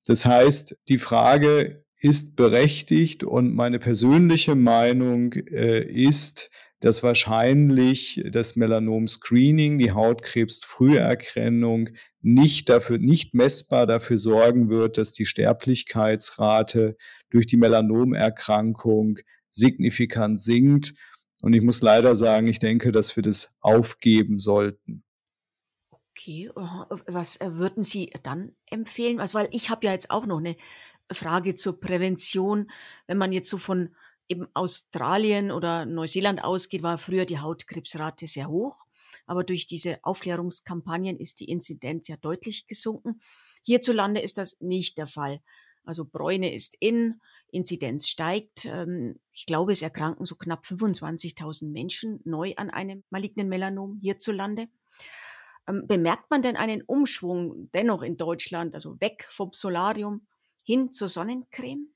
[0.07, 8.57] Das heißt, die Frage ist berechtigt und meine persönliche Meinung äh, ist, dass wahrscheinlich das
[8.57, 11.91] Melanom-Screening, die Hautkrebsfrüherkennung
[12.23, 16.97] nicht dafür, nicht messbar dafür sorgen wird, dass die Sterblichkeitsrate
[17.29, 19.19] durch die Melanomerkrankung
[19.51, 20.95] signifikant sinkt.
[21.43, 25.03] Und ich muss leider sagen, ich denke, dass wir das aufgeben sollten.
[26.13, 29.21] Okay, was äh, würden Sie dann empfehlen?
[29.21, 30.57] Also, weil ich habe ja jetzt auch noch eine
[31.11, 32.71] Frage zur Prävention.
[33.07, 33.95] Wenn man jetzt so von
[34.29, 38.85] eben Australien oder Neuseeland ausgeht, war früher die Hautkrebsrate sehr hoch.
[39.27, 43.21] Aber durch diese Aufklärungskampagnen ist die Inzidenz ja deutlich gesunken.
[43.65, 45.41] Hierzulande ist das nicht der Fall.
[45.85, 47.21] Also Bräune ist in,
[47.53, 48.65] Inzidenz steigt.
[48.65, 54.69] Ähm, ich glaube, es erkranken so knapp 25.000 Menschen neu an einem malignen Melanom hierzulande.
[55.69, 60.27] Ähm, bemerkt man denn einen Umschwung dennoch in Deutschland, also weg vom Solarium
[60.63, 61.95] hin zur Sonnencreme?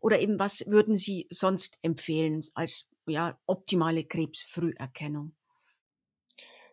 [0.00, 5.34] Oder eben was würden Sie sonst empfehlen als ja, optimale Krebsfrüherkennung?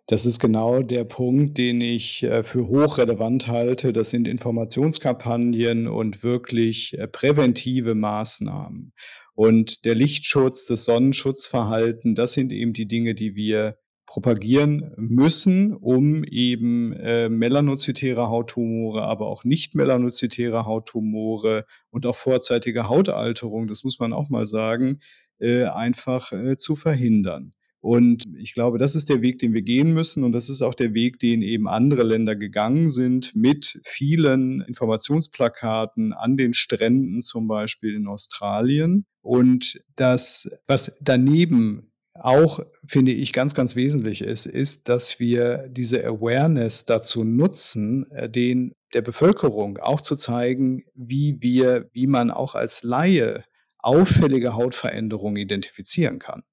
[0.10, 3.92] Das ist genau der Punkt, den ich äh, für hochrelevant halte.
[3.92, 8.94] Das sind Informationskampagnen und wirklich äh, präventive Maßnahmen.
[9.34, 16.24] Und der Lichtschutz, das Sonnenschutzverhalten, das sind eben die Dinge, die wir propagieren müssen, um
[16.24, 24.00] eben äh, melanozytäre Hauttumore, aber auch nicht melanozytäre Hauttumore und auch vorzeitige Hautalterung, das muss
[24.00, 25.02] man auch mal sagen,
[25.40, 27.52] äh, einfach äh, zu verhindern.
[27.88, 30.26] Und ich glaube, das ist der Weg, den wir gehen müssen.
[30.26, 36.12] Und das ist auch der Weg, den eben andere Länder gegangen sind mit vielen Informationsplakaten
[36.12, 39.06] an den Stränden, zum Beispiel in Australien.
[39.22, 46.06] Und das, was daneben auch, finde ich, ganz, ganz wesentlich ist, ist, dass wir diese
[46.06, 52.56] Awareness dazu nutzen, äh, den der Bevölkerung auch zu zeigen, wie wir, wie man auch
[52.56, 53.46] als Laie
[53.88, 56.44] auffällige Hautveränderungen identifizieren kann.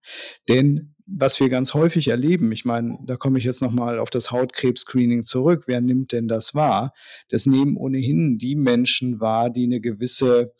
[0.49, 4.31] Denn was wir ganz häufig erleben, ich meine, da komme ich jetzt nochmal auf das
[4.31, 6.95] Hautkrebs-Screening zurück, wer nimmt denn das wahr?
[7.29, 10.55] Das nehmen ohnehin die Menschen wahr, die eine gewisse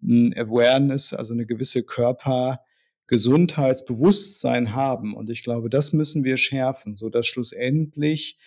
[0.00, 2.60] hm, Awareness, also eine gewisse Körper-
[3.08, 5.16] Gesundheitsbewusstsein haben.
[5.16, 8.38] Und ich glaube, das müssen wir schärfen, so dass schlussendlich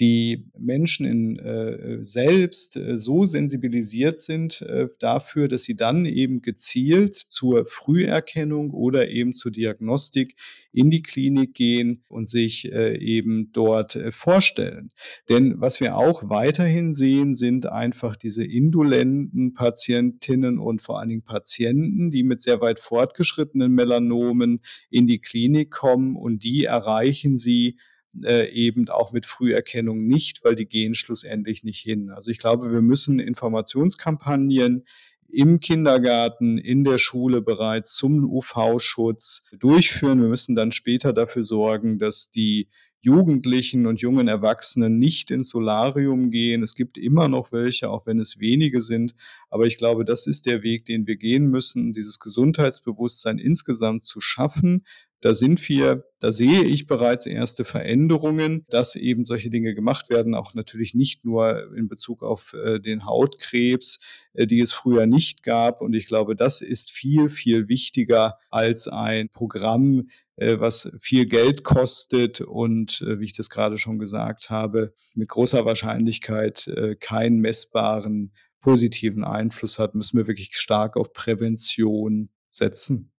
[0.00, 6.40] die Menschen in, äh, selbst äh, so sensibilisiert sind äh, dafür, dass sie dann eben
[6.40, 10.36] gezielt zur Früherkennung oder eben zur Diagnostik
[10.72, 14.90] in die Klinik gehen und sich äh, eben dort äh, vorstellen.
[15.28, 21.24] Denn was wir auch weiterhin sehen, sind einfach diese indolenten Patientinnen und vor allen Dingen
[21.24, 27.76] Patienten, die mit sehr weit fortgeschrittenen Melanomen in die Klinik kommen und die erreichen sie
[28.24, 32.10] äh, eben auch mit Früherkennung nicht, weil die gehen schlussendlich nicht hin.
[32.10, 34.84] Also ich glaube, wir müssen Informationskampagnen
[35.32, 40.20] im Kindergarten, in der Schule bereits zum UV-Schutz durchführen.
[40.20, 42.68] Wir müssen dann später dafür sorgen, dass die
[43.02, 46.62] Jugendlichen und jungen Erwachsenen nicht ins Solarium gehen.
[46.62, 49.14] Es gibt immer noch welche, auch wenn es wenige sind.
[49.48, 54.20] Aber ich glaube, das ist der Weg, den wir gehen müssen, dieses Gesundheitsbewusstsein insgesamt zu
[54.20, 54.84] schaffen,
[55.20, 60.34] da sind wir, da sehe ich bereits erste Veränderungen, dass eben solche Dinge gemacht werden,
[60.34, 64.00] auch natürlich nicht nur in Bezug auf äh, den Hautkrebs,
[64.32, 65.82] äh, die es früher nicht gab.
[65.82, 71.64] Und ich glaube, das ist viel, viel wichtiger als ein Programm, äh, was viel Geld
[71.64, 79.24] kostet und, wie ich das gerade schon gesagt habe, mit großer Wahrscheinlichkeit keinen messbaren positiven
[79.24, 83.12] Einfluss hat, müssen wir wirklich stark auf Prävention setzen.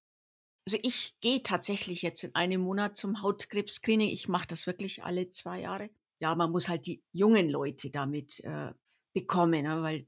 [0.68, 4.10] Also ich gehe tatsächlich jetzt in einem Monat zum Hautkrebs-Screening.
[4.10, 5.90] Ich mache das wirklich alle zwei Jahre.
[6.20, 8.72] Ja, man muss halt die jungen Leute damit äh,
[9.14, 10.08] bekommen, ne, weil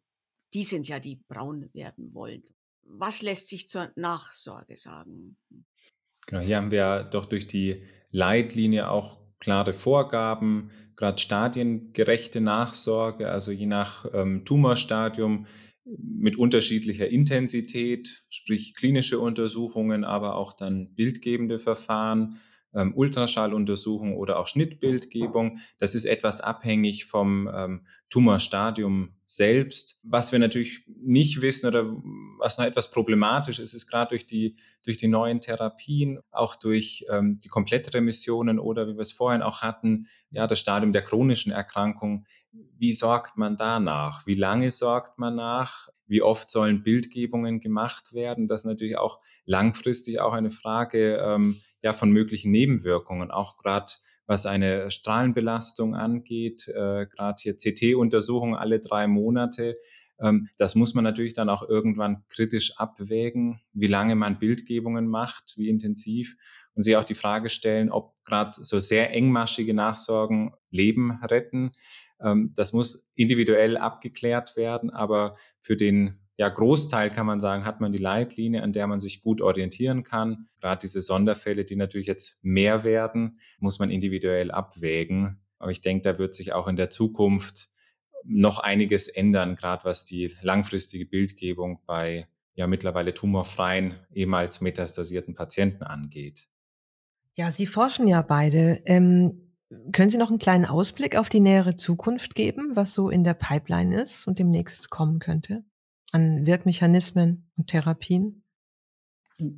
[0.53, 2.43] die sind ja, die braun werden wollen.
[2.83, 5.37] Was lässt sich zur Nachsorge sagen?
[6.27, 13.51] Genau, hier haben wir doch durch die Leitlinie auch klare Vorgaben, gerade stadiengerechte Nachsorge, also
[13.51, 15.47] je nach ähm, Tumorstadium
[15.85, 22.39] mit unterschiedlicher Intensität, sprich klinische Untersuchungen, aber auch dann bildgebende Verfahren,
[22.73, 25.59] ähm, Ultraschalluntersuchung oder auch Schnittbildgebung.
[25.77, 29.99] Das ist etwas abhängig vom ähm, Tumorstadium selbst.
[30.03, 31.85] Was wir natürlich nicht wissen oder
[32.39, 37.05] was noch etwas problematisch ist, ist gerade durch die, durch die neuen Therapien, auch durch
[37.09, 41.51] ähm, die Komplettremissionen oder wie wir es vorhin auch hatten, ja, das Stadium der chronischen
[41.51, 42.25] Erkrankung.
[42.77, 44.27] Wie sorgt man danach?
[44.27, 45.89] Wie lange sorgt man nach?
[46.05, 48.47] Wie oft sollen Bildgebungen gemacht werden?
[48.47, 53.91] Das ist natürlich auch langfristig auch eine Frage ähm, ja, von möglichen Nebenwirkungen, auch gerade
[54.25, 59.75] was eine Strahlenbelastung angeht, äh, gerade hier CT-Untersuchungen alle drei Monate.
[60.19, 65.55] Ähm, das muss man natürlich dann auch irgendwann kritisch abwägen, wie lange man Bildgebungen macht,
[65.57, 66.35] wie intensiv
[66.75, 71.71] und sich auch die Frage stellen, ob gerade so sehr engmaschige Nachsorgen Leben retten.
[72.23, 77.79] Ähm, das muss individuell abgeklärt werden, aber für den ja, Großteil kann man sagen, hat
[77.79, 80.47] man die Leitlinie, an der man sich gut orientieren kann.
[80.59, 85.41] Gerade diese Sonderfälle, die natürlich jetzt mehr werden, muss man individuell abwägen.
[85.59, 87.69] Aber ich denke, da wird sich auch in der Zukunft
[88.23, 95.83] noch einiges ändern, gerade was die langfristige Bildgebung bei ja mittlerweile tumorfreien, ehemals metastasierten Patienten
[95.83, 96.47] angeht.
[97.35, 98.81] Ja, Sie forschen ja beide.
[98.85, 99.52] Ähm,
[99.91, 103.33] können Sie noch einen kleinen Ausblick auf die nähere Zukunft geben, was so in der
[103.33, 105.63] Pipeline ist und demnächst kommen könnte?
[106.13, 108.43] an Wirkmechanismen und Therapien?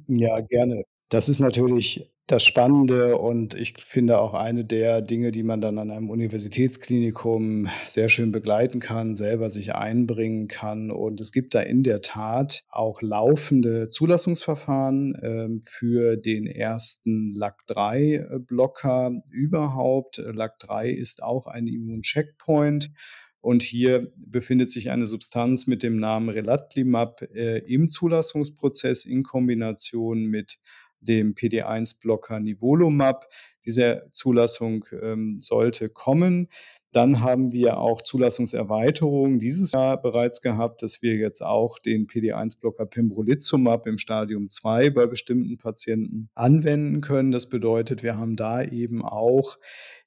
[0.07, 0.85] Ja, gerne.
[1.09, 5.77] Das ist natürlich das Spannende und ich finde auch eine der Dinge, die man dann
[5.77, 10.89] an einem Universitätsklinikum sehr schön begleiten kann, selber sich einbringen kann.
[10.89, 19.21] Und es gibt da in der Tat auch laufende Zulassungsverfahren äh, für den ersten LAC3-Blocker
[19.29, 20.17] überhaupt.
[20.17, 22.91] LAC3 ist auch ein Immuncheckpoint.
[23.39, 30.25] Und hier befindet sich eine Substanz mit dem Namen Relatlimab äh, im Zulassungsprozess in Kombination
[30.25, 30.57] mit
[31.05, 33.27] dem PD1-Blocker Nivolumab.
[33.65, 36.49] Diese Zulassung ähm, sollte kommen.
[36.91, 42.85] Dann haben wir auch Zulassungserweiterungen dieses Jahr bereits gehabt, dass wir jetzt auch den PD1-Blocker
[42.85, 47.31] Pembrolizumab im Stadium 2 bei bestimmten Patienten anwenden können.
[47.31, 49.57] Das bedeutet, wir haben da eben auch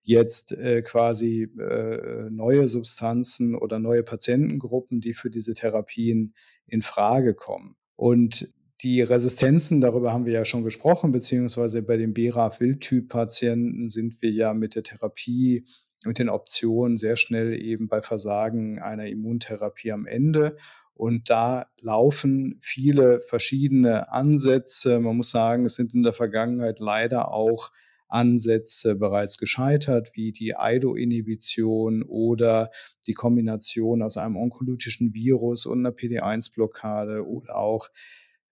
[0.00, 6.32] jetzt äh, quasi äh, neue Substanzen oder neue Patientengruppen, die für diese Therapien
[6.66, 7.76] in Frage kommen.
[7.96, 8.48] Und
[8.82, 14.54] die Resistenzen, darüber haben wir ja schon gesprochen, beziehungsweise bei den BRAF-Wildtyp-Patienten sind wir ja
[14.54, 15.66] mit der Therapie,
[16.04, 20.56] mit den Optionen sehr schnell eben bei Versagen einer Immuntherapie am Ende.
[20.94, 25.00] Und da laufen viele verschiedene Ansätze.
[25.00, 27.72] Man muss sagen, es sind in der Vergangenheit leider auch
[28.08, 32.70] Ansätze bereits gescheitert, wie die IDO-Inhibition oder
[33.06, 37.88] die Kombination aus einem onkolytischen Virus und einer PD1-Blockade oder auch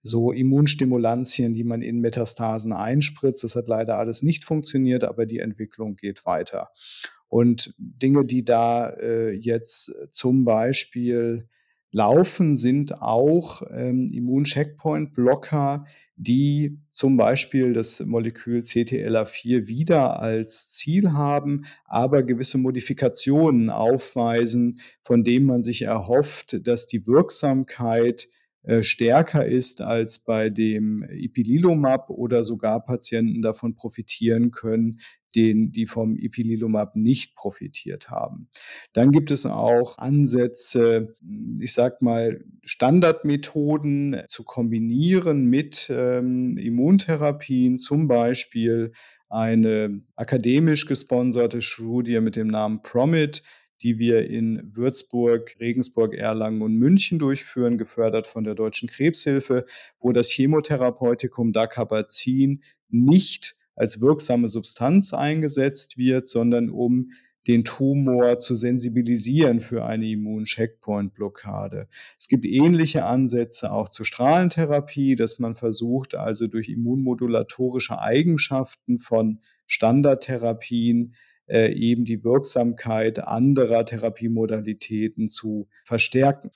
[0.07, 3.44] so Immunstimulantien, die man in Metastasen einspritzt.
[3.44, 6.70] Das hat leider alles nicht funktioniert, aber die Entwicklung geht weiter.
[7.28, 11.48] Und Dinge, die da äh, jetzt zum Beispiel
[11.90, 15.86] laufen, sind auch ähm, Immuncheckpoint-Blocker,
[16.16, 25.24] die zum Beispiel das Molekül CTLA4 wieder als Ziel haben, aber gewisse Modifikationen aufweisen, von
[25.24, 28.28] denen man sich erhofft, dass die Wirksamkeit
[28.81, 34.99] stärker ist als bei dem Ipilimumab oder sogar Patienten davon profitieren können,
[35.37, 38.49] den, die vom Ipilimumab nicht profitiert haben.
[38.95, 41.14] Dann gibt es auch Ansätze,
[41.61, 48.93] ich sag mal, Standardmethoden zu kombinieren mit ähm, Immuntherapien, zum Beispiel
[49.29, 53.43] eine akademisch gesponserte Studie mit dem Namen PROMIT,
[53.83, 59.66] die wir in Würzburg, Regensburg, Erlangen und München durchführen, gefördert von der Deutschen Krebshilfe,
[60.01, 67.11] wo das Chemotherapeutikum Dacarbazin nicht als wirksame Substanz eingesetzt wird, sondern um
[67.47, 71.87] den Tumor zu sensibilisieren für eine Immun-Checkpoint-Blockade.
[72.18, 79.41] Es gibt ähnliche Ansätze auch zur Strahlentherapie, dass man versucht, also durch immunmodulatorische Eigenschaften von
[79.66, 81.14] Standardtherapien
[81.49, 86.51] äh, eben die Wirksamkeit anderer Therapiemodalitäten zu verstärken.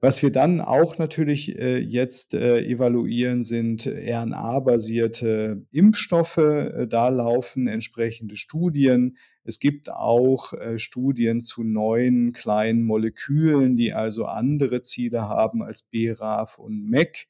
[0.00, 6.38] Was wir dann auch natürlich äh, jetzt äh, evaluieren, sind RNA-basierte Impfstoffe.
[6.38, 9.16] Äh, da laufen entsprechende Studien.
[9.44, 15.88] Es gibt auch äh, Studien zu neuen kleinen Molekülen, die also andere Ziele haben als
[15.90, 17.28] BRAF und MEC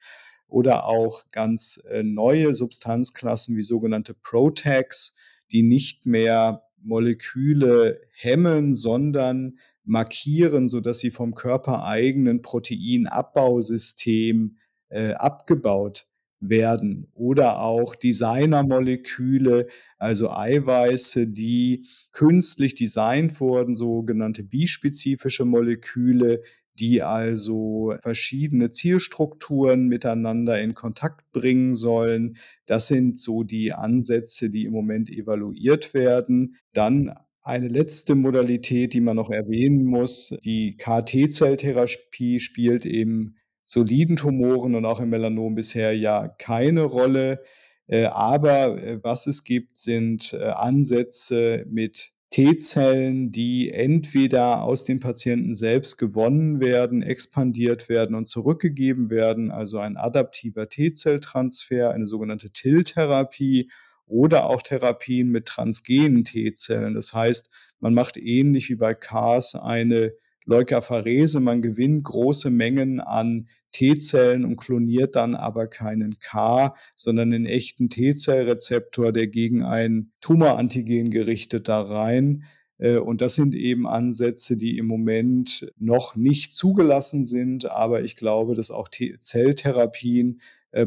[0.49, 5.19] oder auch ganz äh, neue Substanzklassen wie sogenannte Protags,
[5.51, 14.59] die nicht mehr Moleküle hemmen, sondern markieren, sodass sie vom körpereigenen Proteinabbausystem
[14.89, 16.07] äh, abgebaut
[16.41, 17.09] werden.
[17.15, 19.69] Oder auch Designermoleküle,
[19.99, 26.43] also Eiweiße, die künstlich designt wurden, sogenannte bispezifische Moleküle,
[26.79, 32.37] die also verschiedene Zielstrukturen miteinander in Kontakt bringen sollen.
[32.67, 36.57] Das sind so die Ansätze, die im Moment evaluiert werden.
[36.73, 44.75] Dann eine letzte Modalität, die man noch erwähnen muss, die KT-Zelltherapie spielt im soliden Tumoren
[44.75, 47.43] und auch im Melanom bisher ja keine Rolle.
[47.87, 55.01] Äh, aber äh, was es gibt, sind äh, Ansätze mit T-Zellen, die entweder aus dem
[55.01, 62.51] Patienten selbst gewonnen werden, expandiert werden und zurückgegeben werden, also ein adaptiver T-Zelltransfer, eine sogenannte
[62.51, 63.71] TIL-Therapie
[64.07, 66.95] oder auch Therapien mit transgenen T-Zellen.
[66.95, 70.15] Das heißt, man macht ähnlich wie bei CARS eine
[70.45, 71.41] Leukapharese.
[71.41, 77.89] Man gewinnt große Mengen an T-Zellen und kloniert dann aber keinen K, sondern einen echten
[77.89, 82.45] T-Zellrezeptor, der gegen ein Tumorantigen gerichtet da rein.
[82.79, 87.71] Äh, und das sind eben Ansätze, die im Moment noch nicht zugelassen sind.
[87.71, 90.41] Aber ich glaube, dass auch Zelltherapien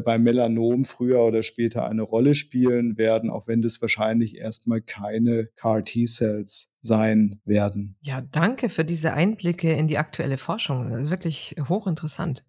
[0.04, 5.48] bei Melanom früher oder später eine Rolle spielen werden, auch wenn das wahrscheinlich erstmal keine
[5.56, 7.96] CAR-T-Cells sein werden.
[8.00, 11.10] Ja, danke für diese Einblicke in die aktuelle Forschung.
[11.10, 12.44] wirklich hochinteressant.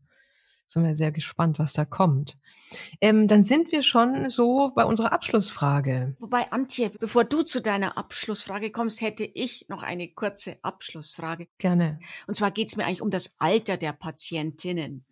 [0.70, 2.36] Sind wir sehr gespannt, was da kommt.
[3.00, 6.18] Ähm, dann sind wir schon so bei unserer Abschlussfrage.
[6.20, 11.48] Wobei, Antje, bevor du zu deiner Abschlussfrage kommst, hätte ich noch eine kurze Abschlussfrage.
[11.58, 12.00] Gerne.
[12.28, 15.06] Und zwar geht es mir eigentlich um das Alter der Patientinnen.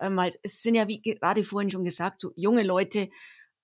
[0.00, 3.10] Ähm, weil es sind ja, wie gerade vorhin schon gesagt, so junge Leute,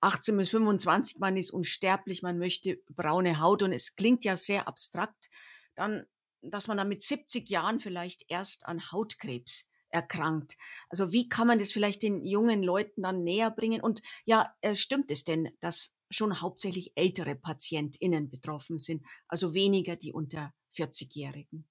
[0.00, 4.66] 18 bis 25, man ist unsterblich, man möchte braune Haut und es klingt ja sehr
[4.66, 5.28] abstrakt,
[5.74, 6.06] dann,
[6.42, 10.56] dass man dann mit 70 Jahren vielleicht erst an Hautkrebs erkrankt.
[10.88, 13.80] Also wie kann man das vielleicht den jungen Leuten dann näher bringen?
[13.80, 19.96] Und ja, äh, stimmt es denn, dass schon hauptsächlich ältere PatientInnen betroffen sind, also weniger
[19.96, 21.69] die unter 40-Jährigen?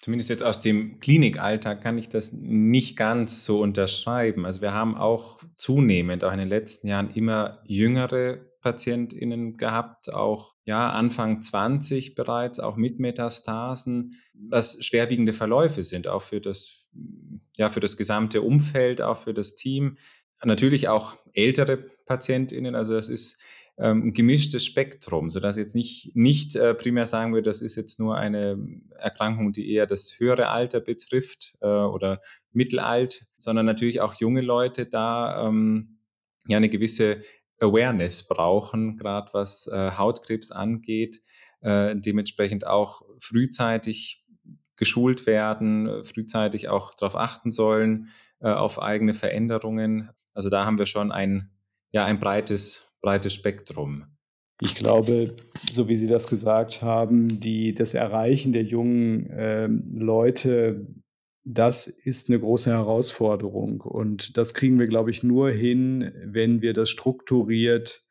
[0.00, 4.46] Zumindest jetzt aus dem Klinikalltag kann ich das nicht ganz so unterschreiben.
[4.46, 10.54] Also wir haben auch zunehmend, auch in den letzten Jahren, immer jüngere PatientInnen gehabt, auch
[10.64, 16.90] ja, Anfang 20 bereits, auch mit Metastasen, was schwerwiegende Verläufe sind, auch für das,
[17.56, 19.96] ja, für das gesamte Umfeld, auch für das Team.
[20.44, 23.42] Natürlich auch ältere PatientInnen, also das ist
[23.78, 28.00] ähm, ein gemischtes Spektrum, sodass jetzt nicht, nicht äh, primär sagen wir, das ist jetzt
[28.00, 28.58] nur eine
[28.96, 32.20] Erkrankung, die eher das höhere Alter betrifft äh, oder
[32.52, 36.00] mittelalt, sondern natürlich auch junge Leute da ähm,
[36.46, 37.22] ja eine gewisse
[37.60, 41.20] Awareness brauchen, gerade was äh, Hautkrebs angeht,
[41.60, 44.24] äh, dementsprechend auch frühzeitig
[44.76, 48.08] geschult werden, frühzeitig auch darauf achten sollen,
[48.40, 50.10] äh, auf eigene Veränderungen.
[50.34, 51.50] Also da haben wir schon ein,
[51.90, 54.04] ja, ein breites breites Spektrum.
[54.60, 55.34] Ich glaube,
[55.70, 60.86] so wie Sie das gesagt haben, die, das Erreichen der jungen äh, Leute,
[61.44, 63.80] das ist eine große Herausforderung.
[63.80, 68.04] Und das kriegen wir, glaube ich, nur hin, wenn wir das strukturiert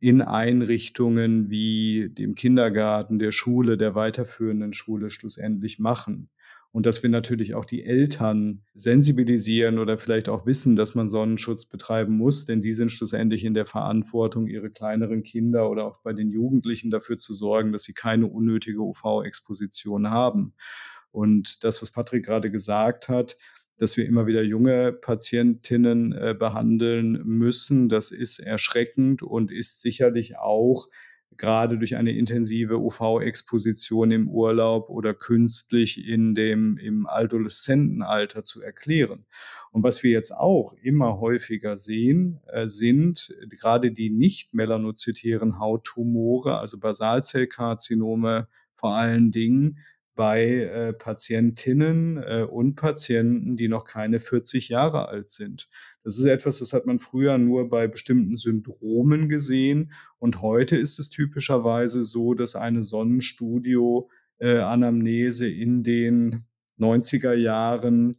[0.00, 6.30] in Einrichtungen wie dem Kindergarten, der Schule, der weiterführenden Schule schlussendlich machen
[6.72, 11.66] und dass wir natürlich auch die Eltern sensibilisieren oder vielleicht auch wissen, dass man Sonnenschutz
[11.66, 16.12] betreiben muss, denn die sind schlussendlich in der Verantwortung, ihre kleineren Kinder oder auch bei
[16.12, 20.54] den Jugendlichen dafür zu sorgen, dass sie keine unnötige UV-Exposition haben.
[21.10, 23.36] Und das, was Patrick gerade gesagt hat,
[23.78, 30.36] dass wir immer wieder junge Patientinnen äh, behandeln müssen, das ist erschreckend und ist sicherlich
[30.36, 30.88] auch
[31.36, 39.24] gerade durch eine intensive UV-Exposition im Urlaub oder künstlich in dem, im Adoleszentenalter zu erklären.
[39.72, 46.58] Und was wir jetzt auch immer häufiger sehen, äh, sind gerade die nicht melanozytären Hauttumore,
[46.58, 49.78] also Basalzellkarzinome vor allen Dingen,
[50.20, 55.70] bei äh, Patientinnen äh, und Patienten, die noch keine 40 Jahre alt sind.
[56.04, 60.98] Das ist etwas, das hat man früher nur bei bestimmten Syndromen gesehen und heute ist
[60.98, 66.44] es typischerweise so, dass eine Sonnenstudio-Anamnese äh, in den
[66.78, 68.18] 90er Jahren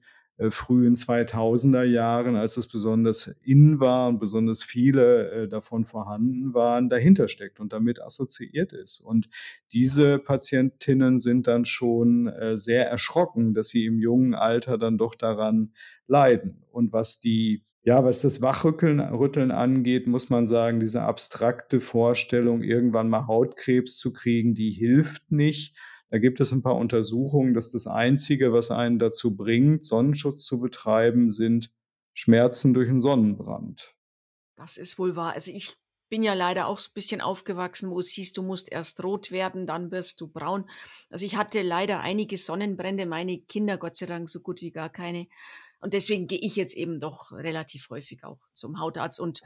[0.49, 6.89] frühen 2000er Jahren, als es besonders in war und besonders viele äh, davon vorhanden waren,
[6.89, 9.01] dahinter steckt und damit assoziiert ist.
[9.01, 9.29] Und
[9.71, 15.15] diese Patientinnen sind dann schon äh, sehr erschrocken, dass sie im jungen Alter dann doch
[15.15, 15.73] daran
[16.07, 16.63] leiden.
[16.71, 22.61] Und was die ja, was das Wachrütteln Rütteln angeht, muss man sagen, diese abstrakte Vorstellung,
[22.61, 25.75] irgendwann mal Hautkrebs zu kriegen, die hilft nicht.
[26.11, 30.59] Da gibt es ein paar Untersuchungen, dass das Einzige, was einen dazu bringt, Sonnenschutz zu
[30.59, 31.73] betreiben, sind
[32.13, 33.95] Schmerzen durch einen Sonnenbrand.
[34.57, 35.33] Das ist wohl wahr.
[35.33, 35.77] Also ich
[36.09, 39.31] bin ja leider auch so ein bisschen aufgewachsen, wo es hieß, du musst erst rot
[39.31, 40.69] werden, dann wirst du braun.
[41.09, 44.89] Also ich hatte leider einige Sonnenbrände, meine Kinder Gott sei Dank so gut wie gar
[44.89, 45.27] keine.
[45.79, 49.41] Und deswegen gehe ich jetzt eben doch relativ häufig auch zum Hautarzt und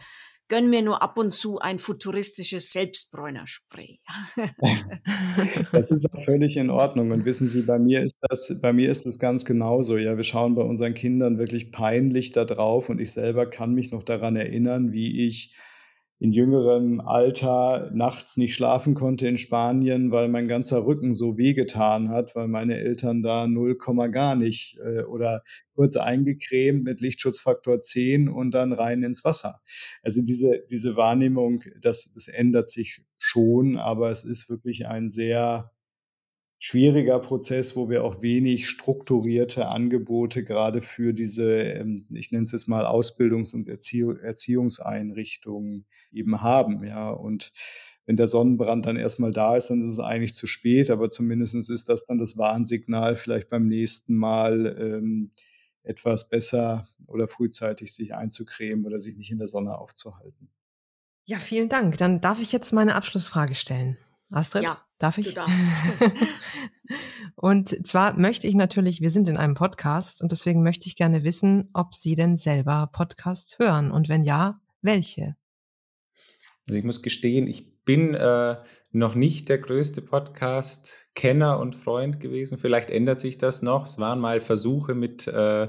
[0.48, 4.00] gönn mir nur ab und zu ein futuristisches Selbstbräunerspray.
[5.72, 7.12] das ist auch völlig in Ordnung.
[7.12, 9.98] Und wissen Sie, bei mir ist das, bei mir ist das ganz genauso.
[9.98, 13.92] Ja, wir schauen bei unseren Kindern wirklich peinlich da drauf und ich selber kann mich
[13.92, 15.56] noch daran erinnern, wie ich
[16.18, 22.10] in jüngerem Alter nachts nicht schlafen konnte in Spanien, weil mein ganzer Rücken so wehgetan
[22.10, 23.78] hat, weil meine Eltern da 0,
[24.12, 25.44] gar nicht äh, oder
[25.74, 29.60] kurz eingecremt mit Lichtschutzfaktor 10 und dann rein ins Wasser.
[30.04, 35.72] Also diese, diese Wahrnehmung, das, das ändert sich schon, aber es ist wirklich ein sehr
[36.66, 42.54] schwieriger Prozess, wo wir auch wenig strukturierte Angebote gerade für diese, ähm, ich nenne es
[42.54, 46.84] jetzt mal Ausbildungs- und Erziehungseinrichtungen eben haben.
[46.84, 47.52] Ja, und
[48.08, 51.54] wenn der Sonnenbrand dann erstmal da ist, dann ist es eigentlich zu spät, aber zumindest
[51.54, 55.30] ist das dann das Warnsignal, vielleicht beim nächsten Mal ähm,
[55.84, 60.50] etwas besser oder frühzeitig sich einzucremen oder sich nicht in der Sonne aufzuhalten.
[61.26, 62.00] Ja, vielen Dank.
[62.00, 64.00] Dann darf ich jetzt meine Abschlussfrage stellen.
[64.32, 64.64] Astrid?
[64.64, 65.28] Ja, darf ich?
[65.28, 65.82] Du darfst.
[67.36, 71.24] und zwar möchte ich natürlich, wir sind in einem Podcast und deswegen möchte ich gerne
[71.24, 75.36] wissen, ob Sie denn selber Podcasts hören und wenn ja, welche?
[76.68, 78.58] Also ich muss gestehen, ich bin äh,
[78.92, 82.58] noch nicht der größte Podcast-Kenner und Freund gewesen.
[82.58, 83.86] Vielleicht ändert sich das noch.
[83.86, 85.68] Es waren mal Versuche mit äh,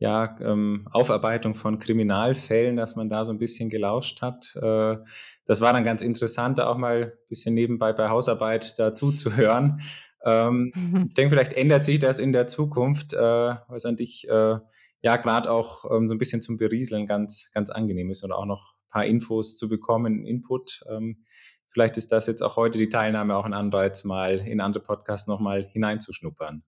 [0.00, 4.56] ja, ähm, Aufarbeitung von Kriminalfällen, dass man da so ein bisschen gelauscht hat.
[4.56, 4.96] Äh,
[5.44, 9.36] das war dann ganz interessant, da auch mal ein bisschen nebenbei bei Hausarbeit dazu zu
[9.36, 9.82] hören.
[10.24, 10.72] Ähm,
[11.08, 14.58] ich denke, vielleicht ändert sich das in der Zukunft, äh, weil es an dich äh,
[15.02, 18.46] ja gerade auch ähm, so ein bisschen zum Berieseln ganz, ganz angenehm ist und auch
[18.46, 20.82] noch ein paar Infos zu bekommen, Input.
[20.90, 21.24] Ähm,
[21.68, 25.28] vielleicht ist das jetzt auch heute die Teilnahme auch ein Anreiz, mal in andere Podcasts
[25.28, 26.62] nochmal hineinzuschnuppern.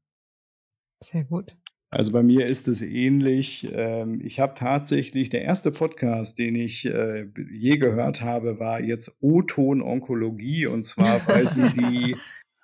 [1.01, 1.57] Sehr gut.
[1.95, 3.71] Also bei mir ist es ähnlich.
[3.71, 9.19] Ähm, ich habe tatsächlich, der erste Podcast, den ich äh, je gehört habe, war jetzt
[9.21, 12.17] O-Ton Onkologie und zwar, weil die die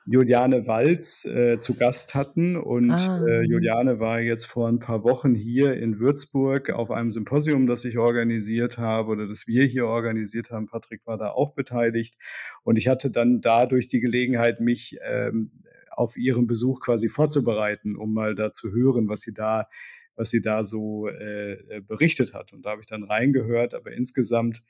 [0.06, 3.22] Juliane Walz äh, zu Gast hatten und ah.
[3.26, 7.84] äh, Juliane war jetzt vor ein paar Wochen hier in Würzburg auf einem Symposium, das
[7.84, 10.68] ich organisiert habe oder das wir hier organisiert haben.
[10.68, 12.16] Patrick war da auch beteiligt
[12.62, 15.50] und ich hatte dann dadurch die Gelegenheit, mich ähm,
[15.98, 19.68] auf ihren Besuch quasi vorzubereiten, um mal da zu hören, was sie da,
[20.14, 22.52] was sie da so äh, äh, berichtet hat.
[22.52, 24.62] Und da habe ich dann reingehört, aber insgesamt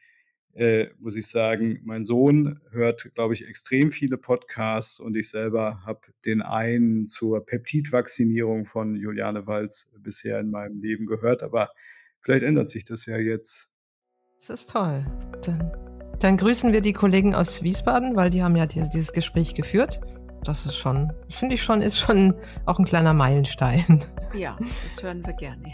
[0.54, 5.82] äh, muss ich sagen, mein Sohn hört, glaube ich, extrem viele Podcasts und ich selber
[5.84, 11.68] habe den einen zur Peptidvakzinierung von Juliane Walz bisher in meinem Leben gehört, aber
[12.20, 13.76] vielleicht ändert sich das ja jetzt.
[14.38, 15.04] Das ist toll.
[15.44, 15.72] Dann,
[16.20, 20.00] dann grüßen wir die Kollegen aus Wiesbaden, weil die haben ja dieses, dieses Gespräch geführt
[20.45, 22.34] das ist schon, finde ich schon, ist schon
[22.66, 24.05] auch ein kleiner Meilenstein.
[24.34, 25.72] Ja, das hören wir gerne.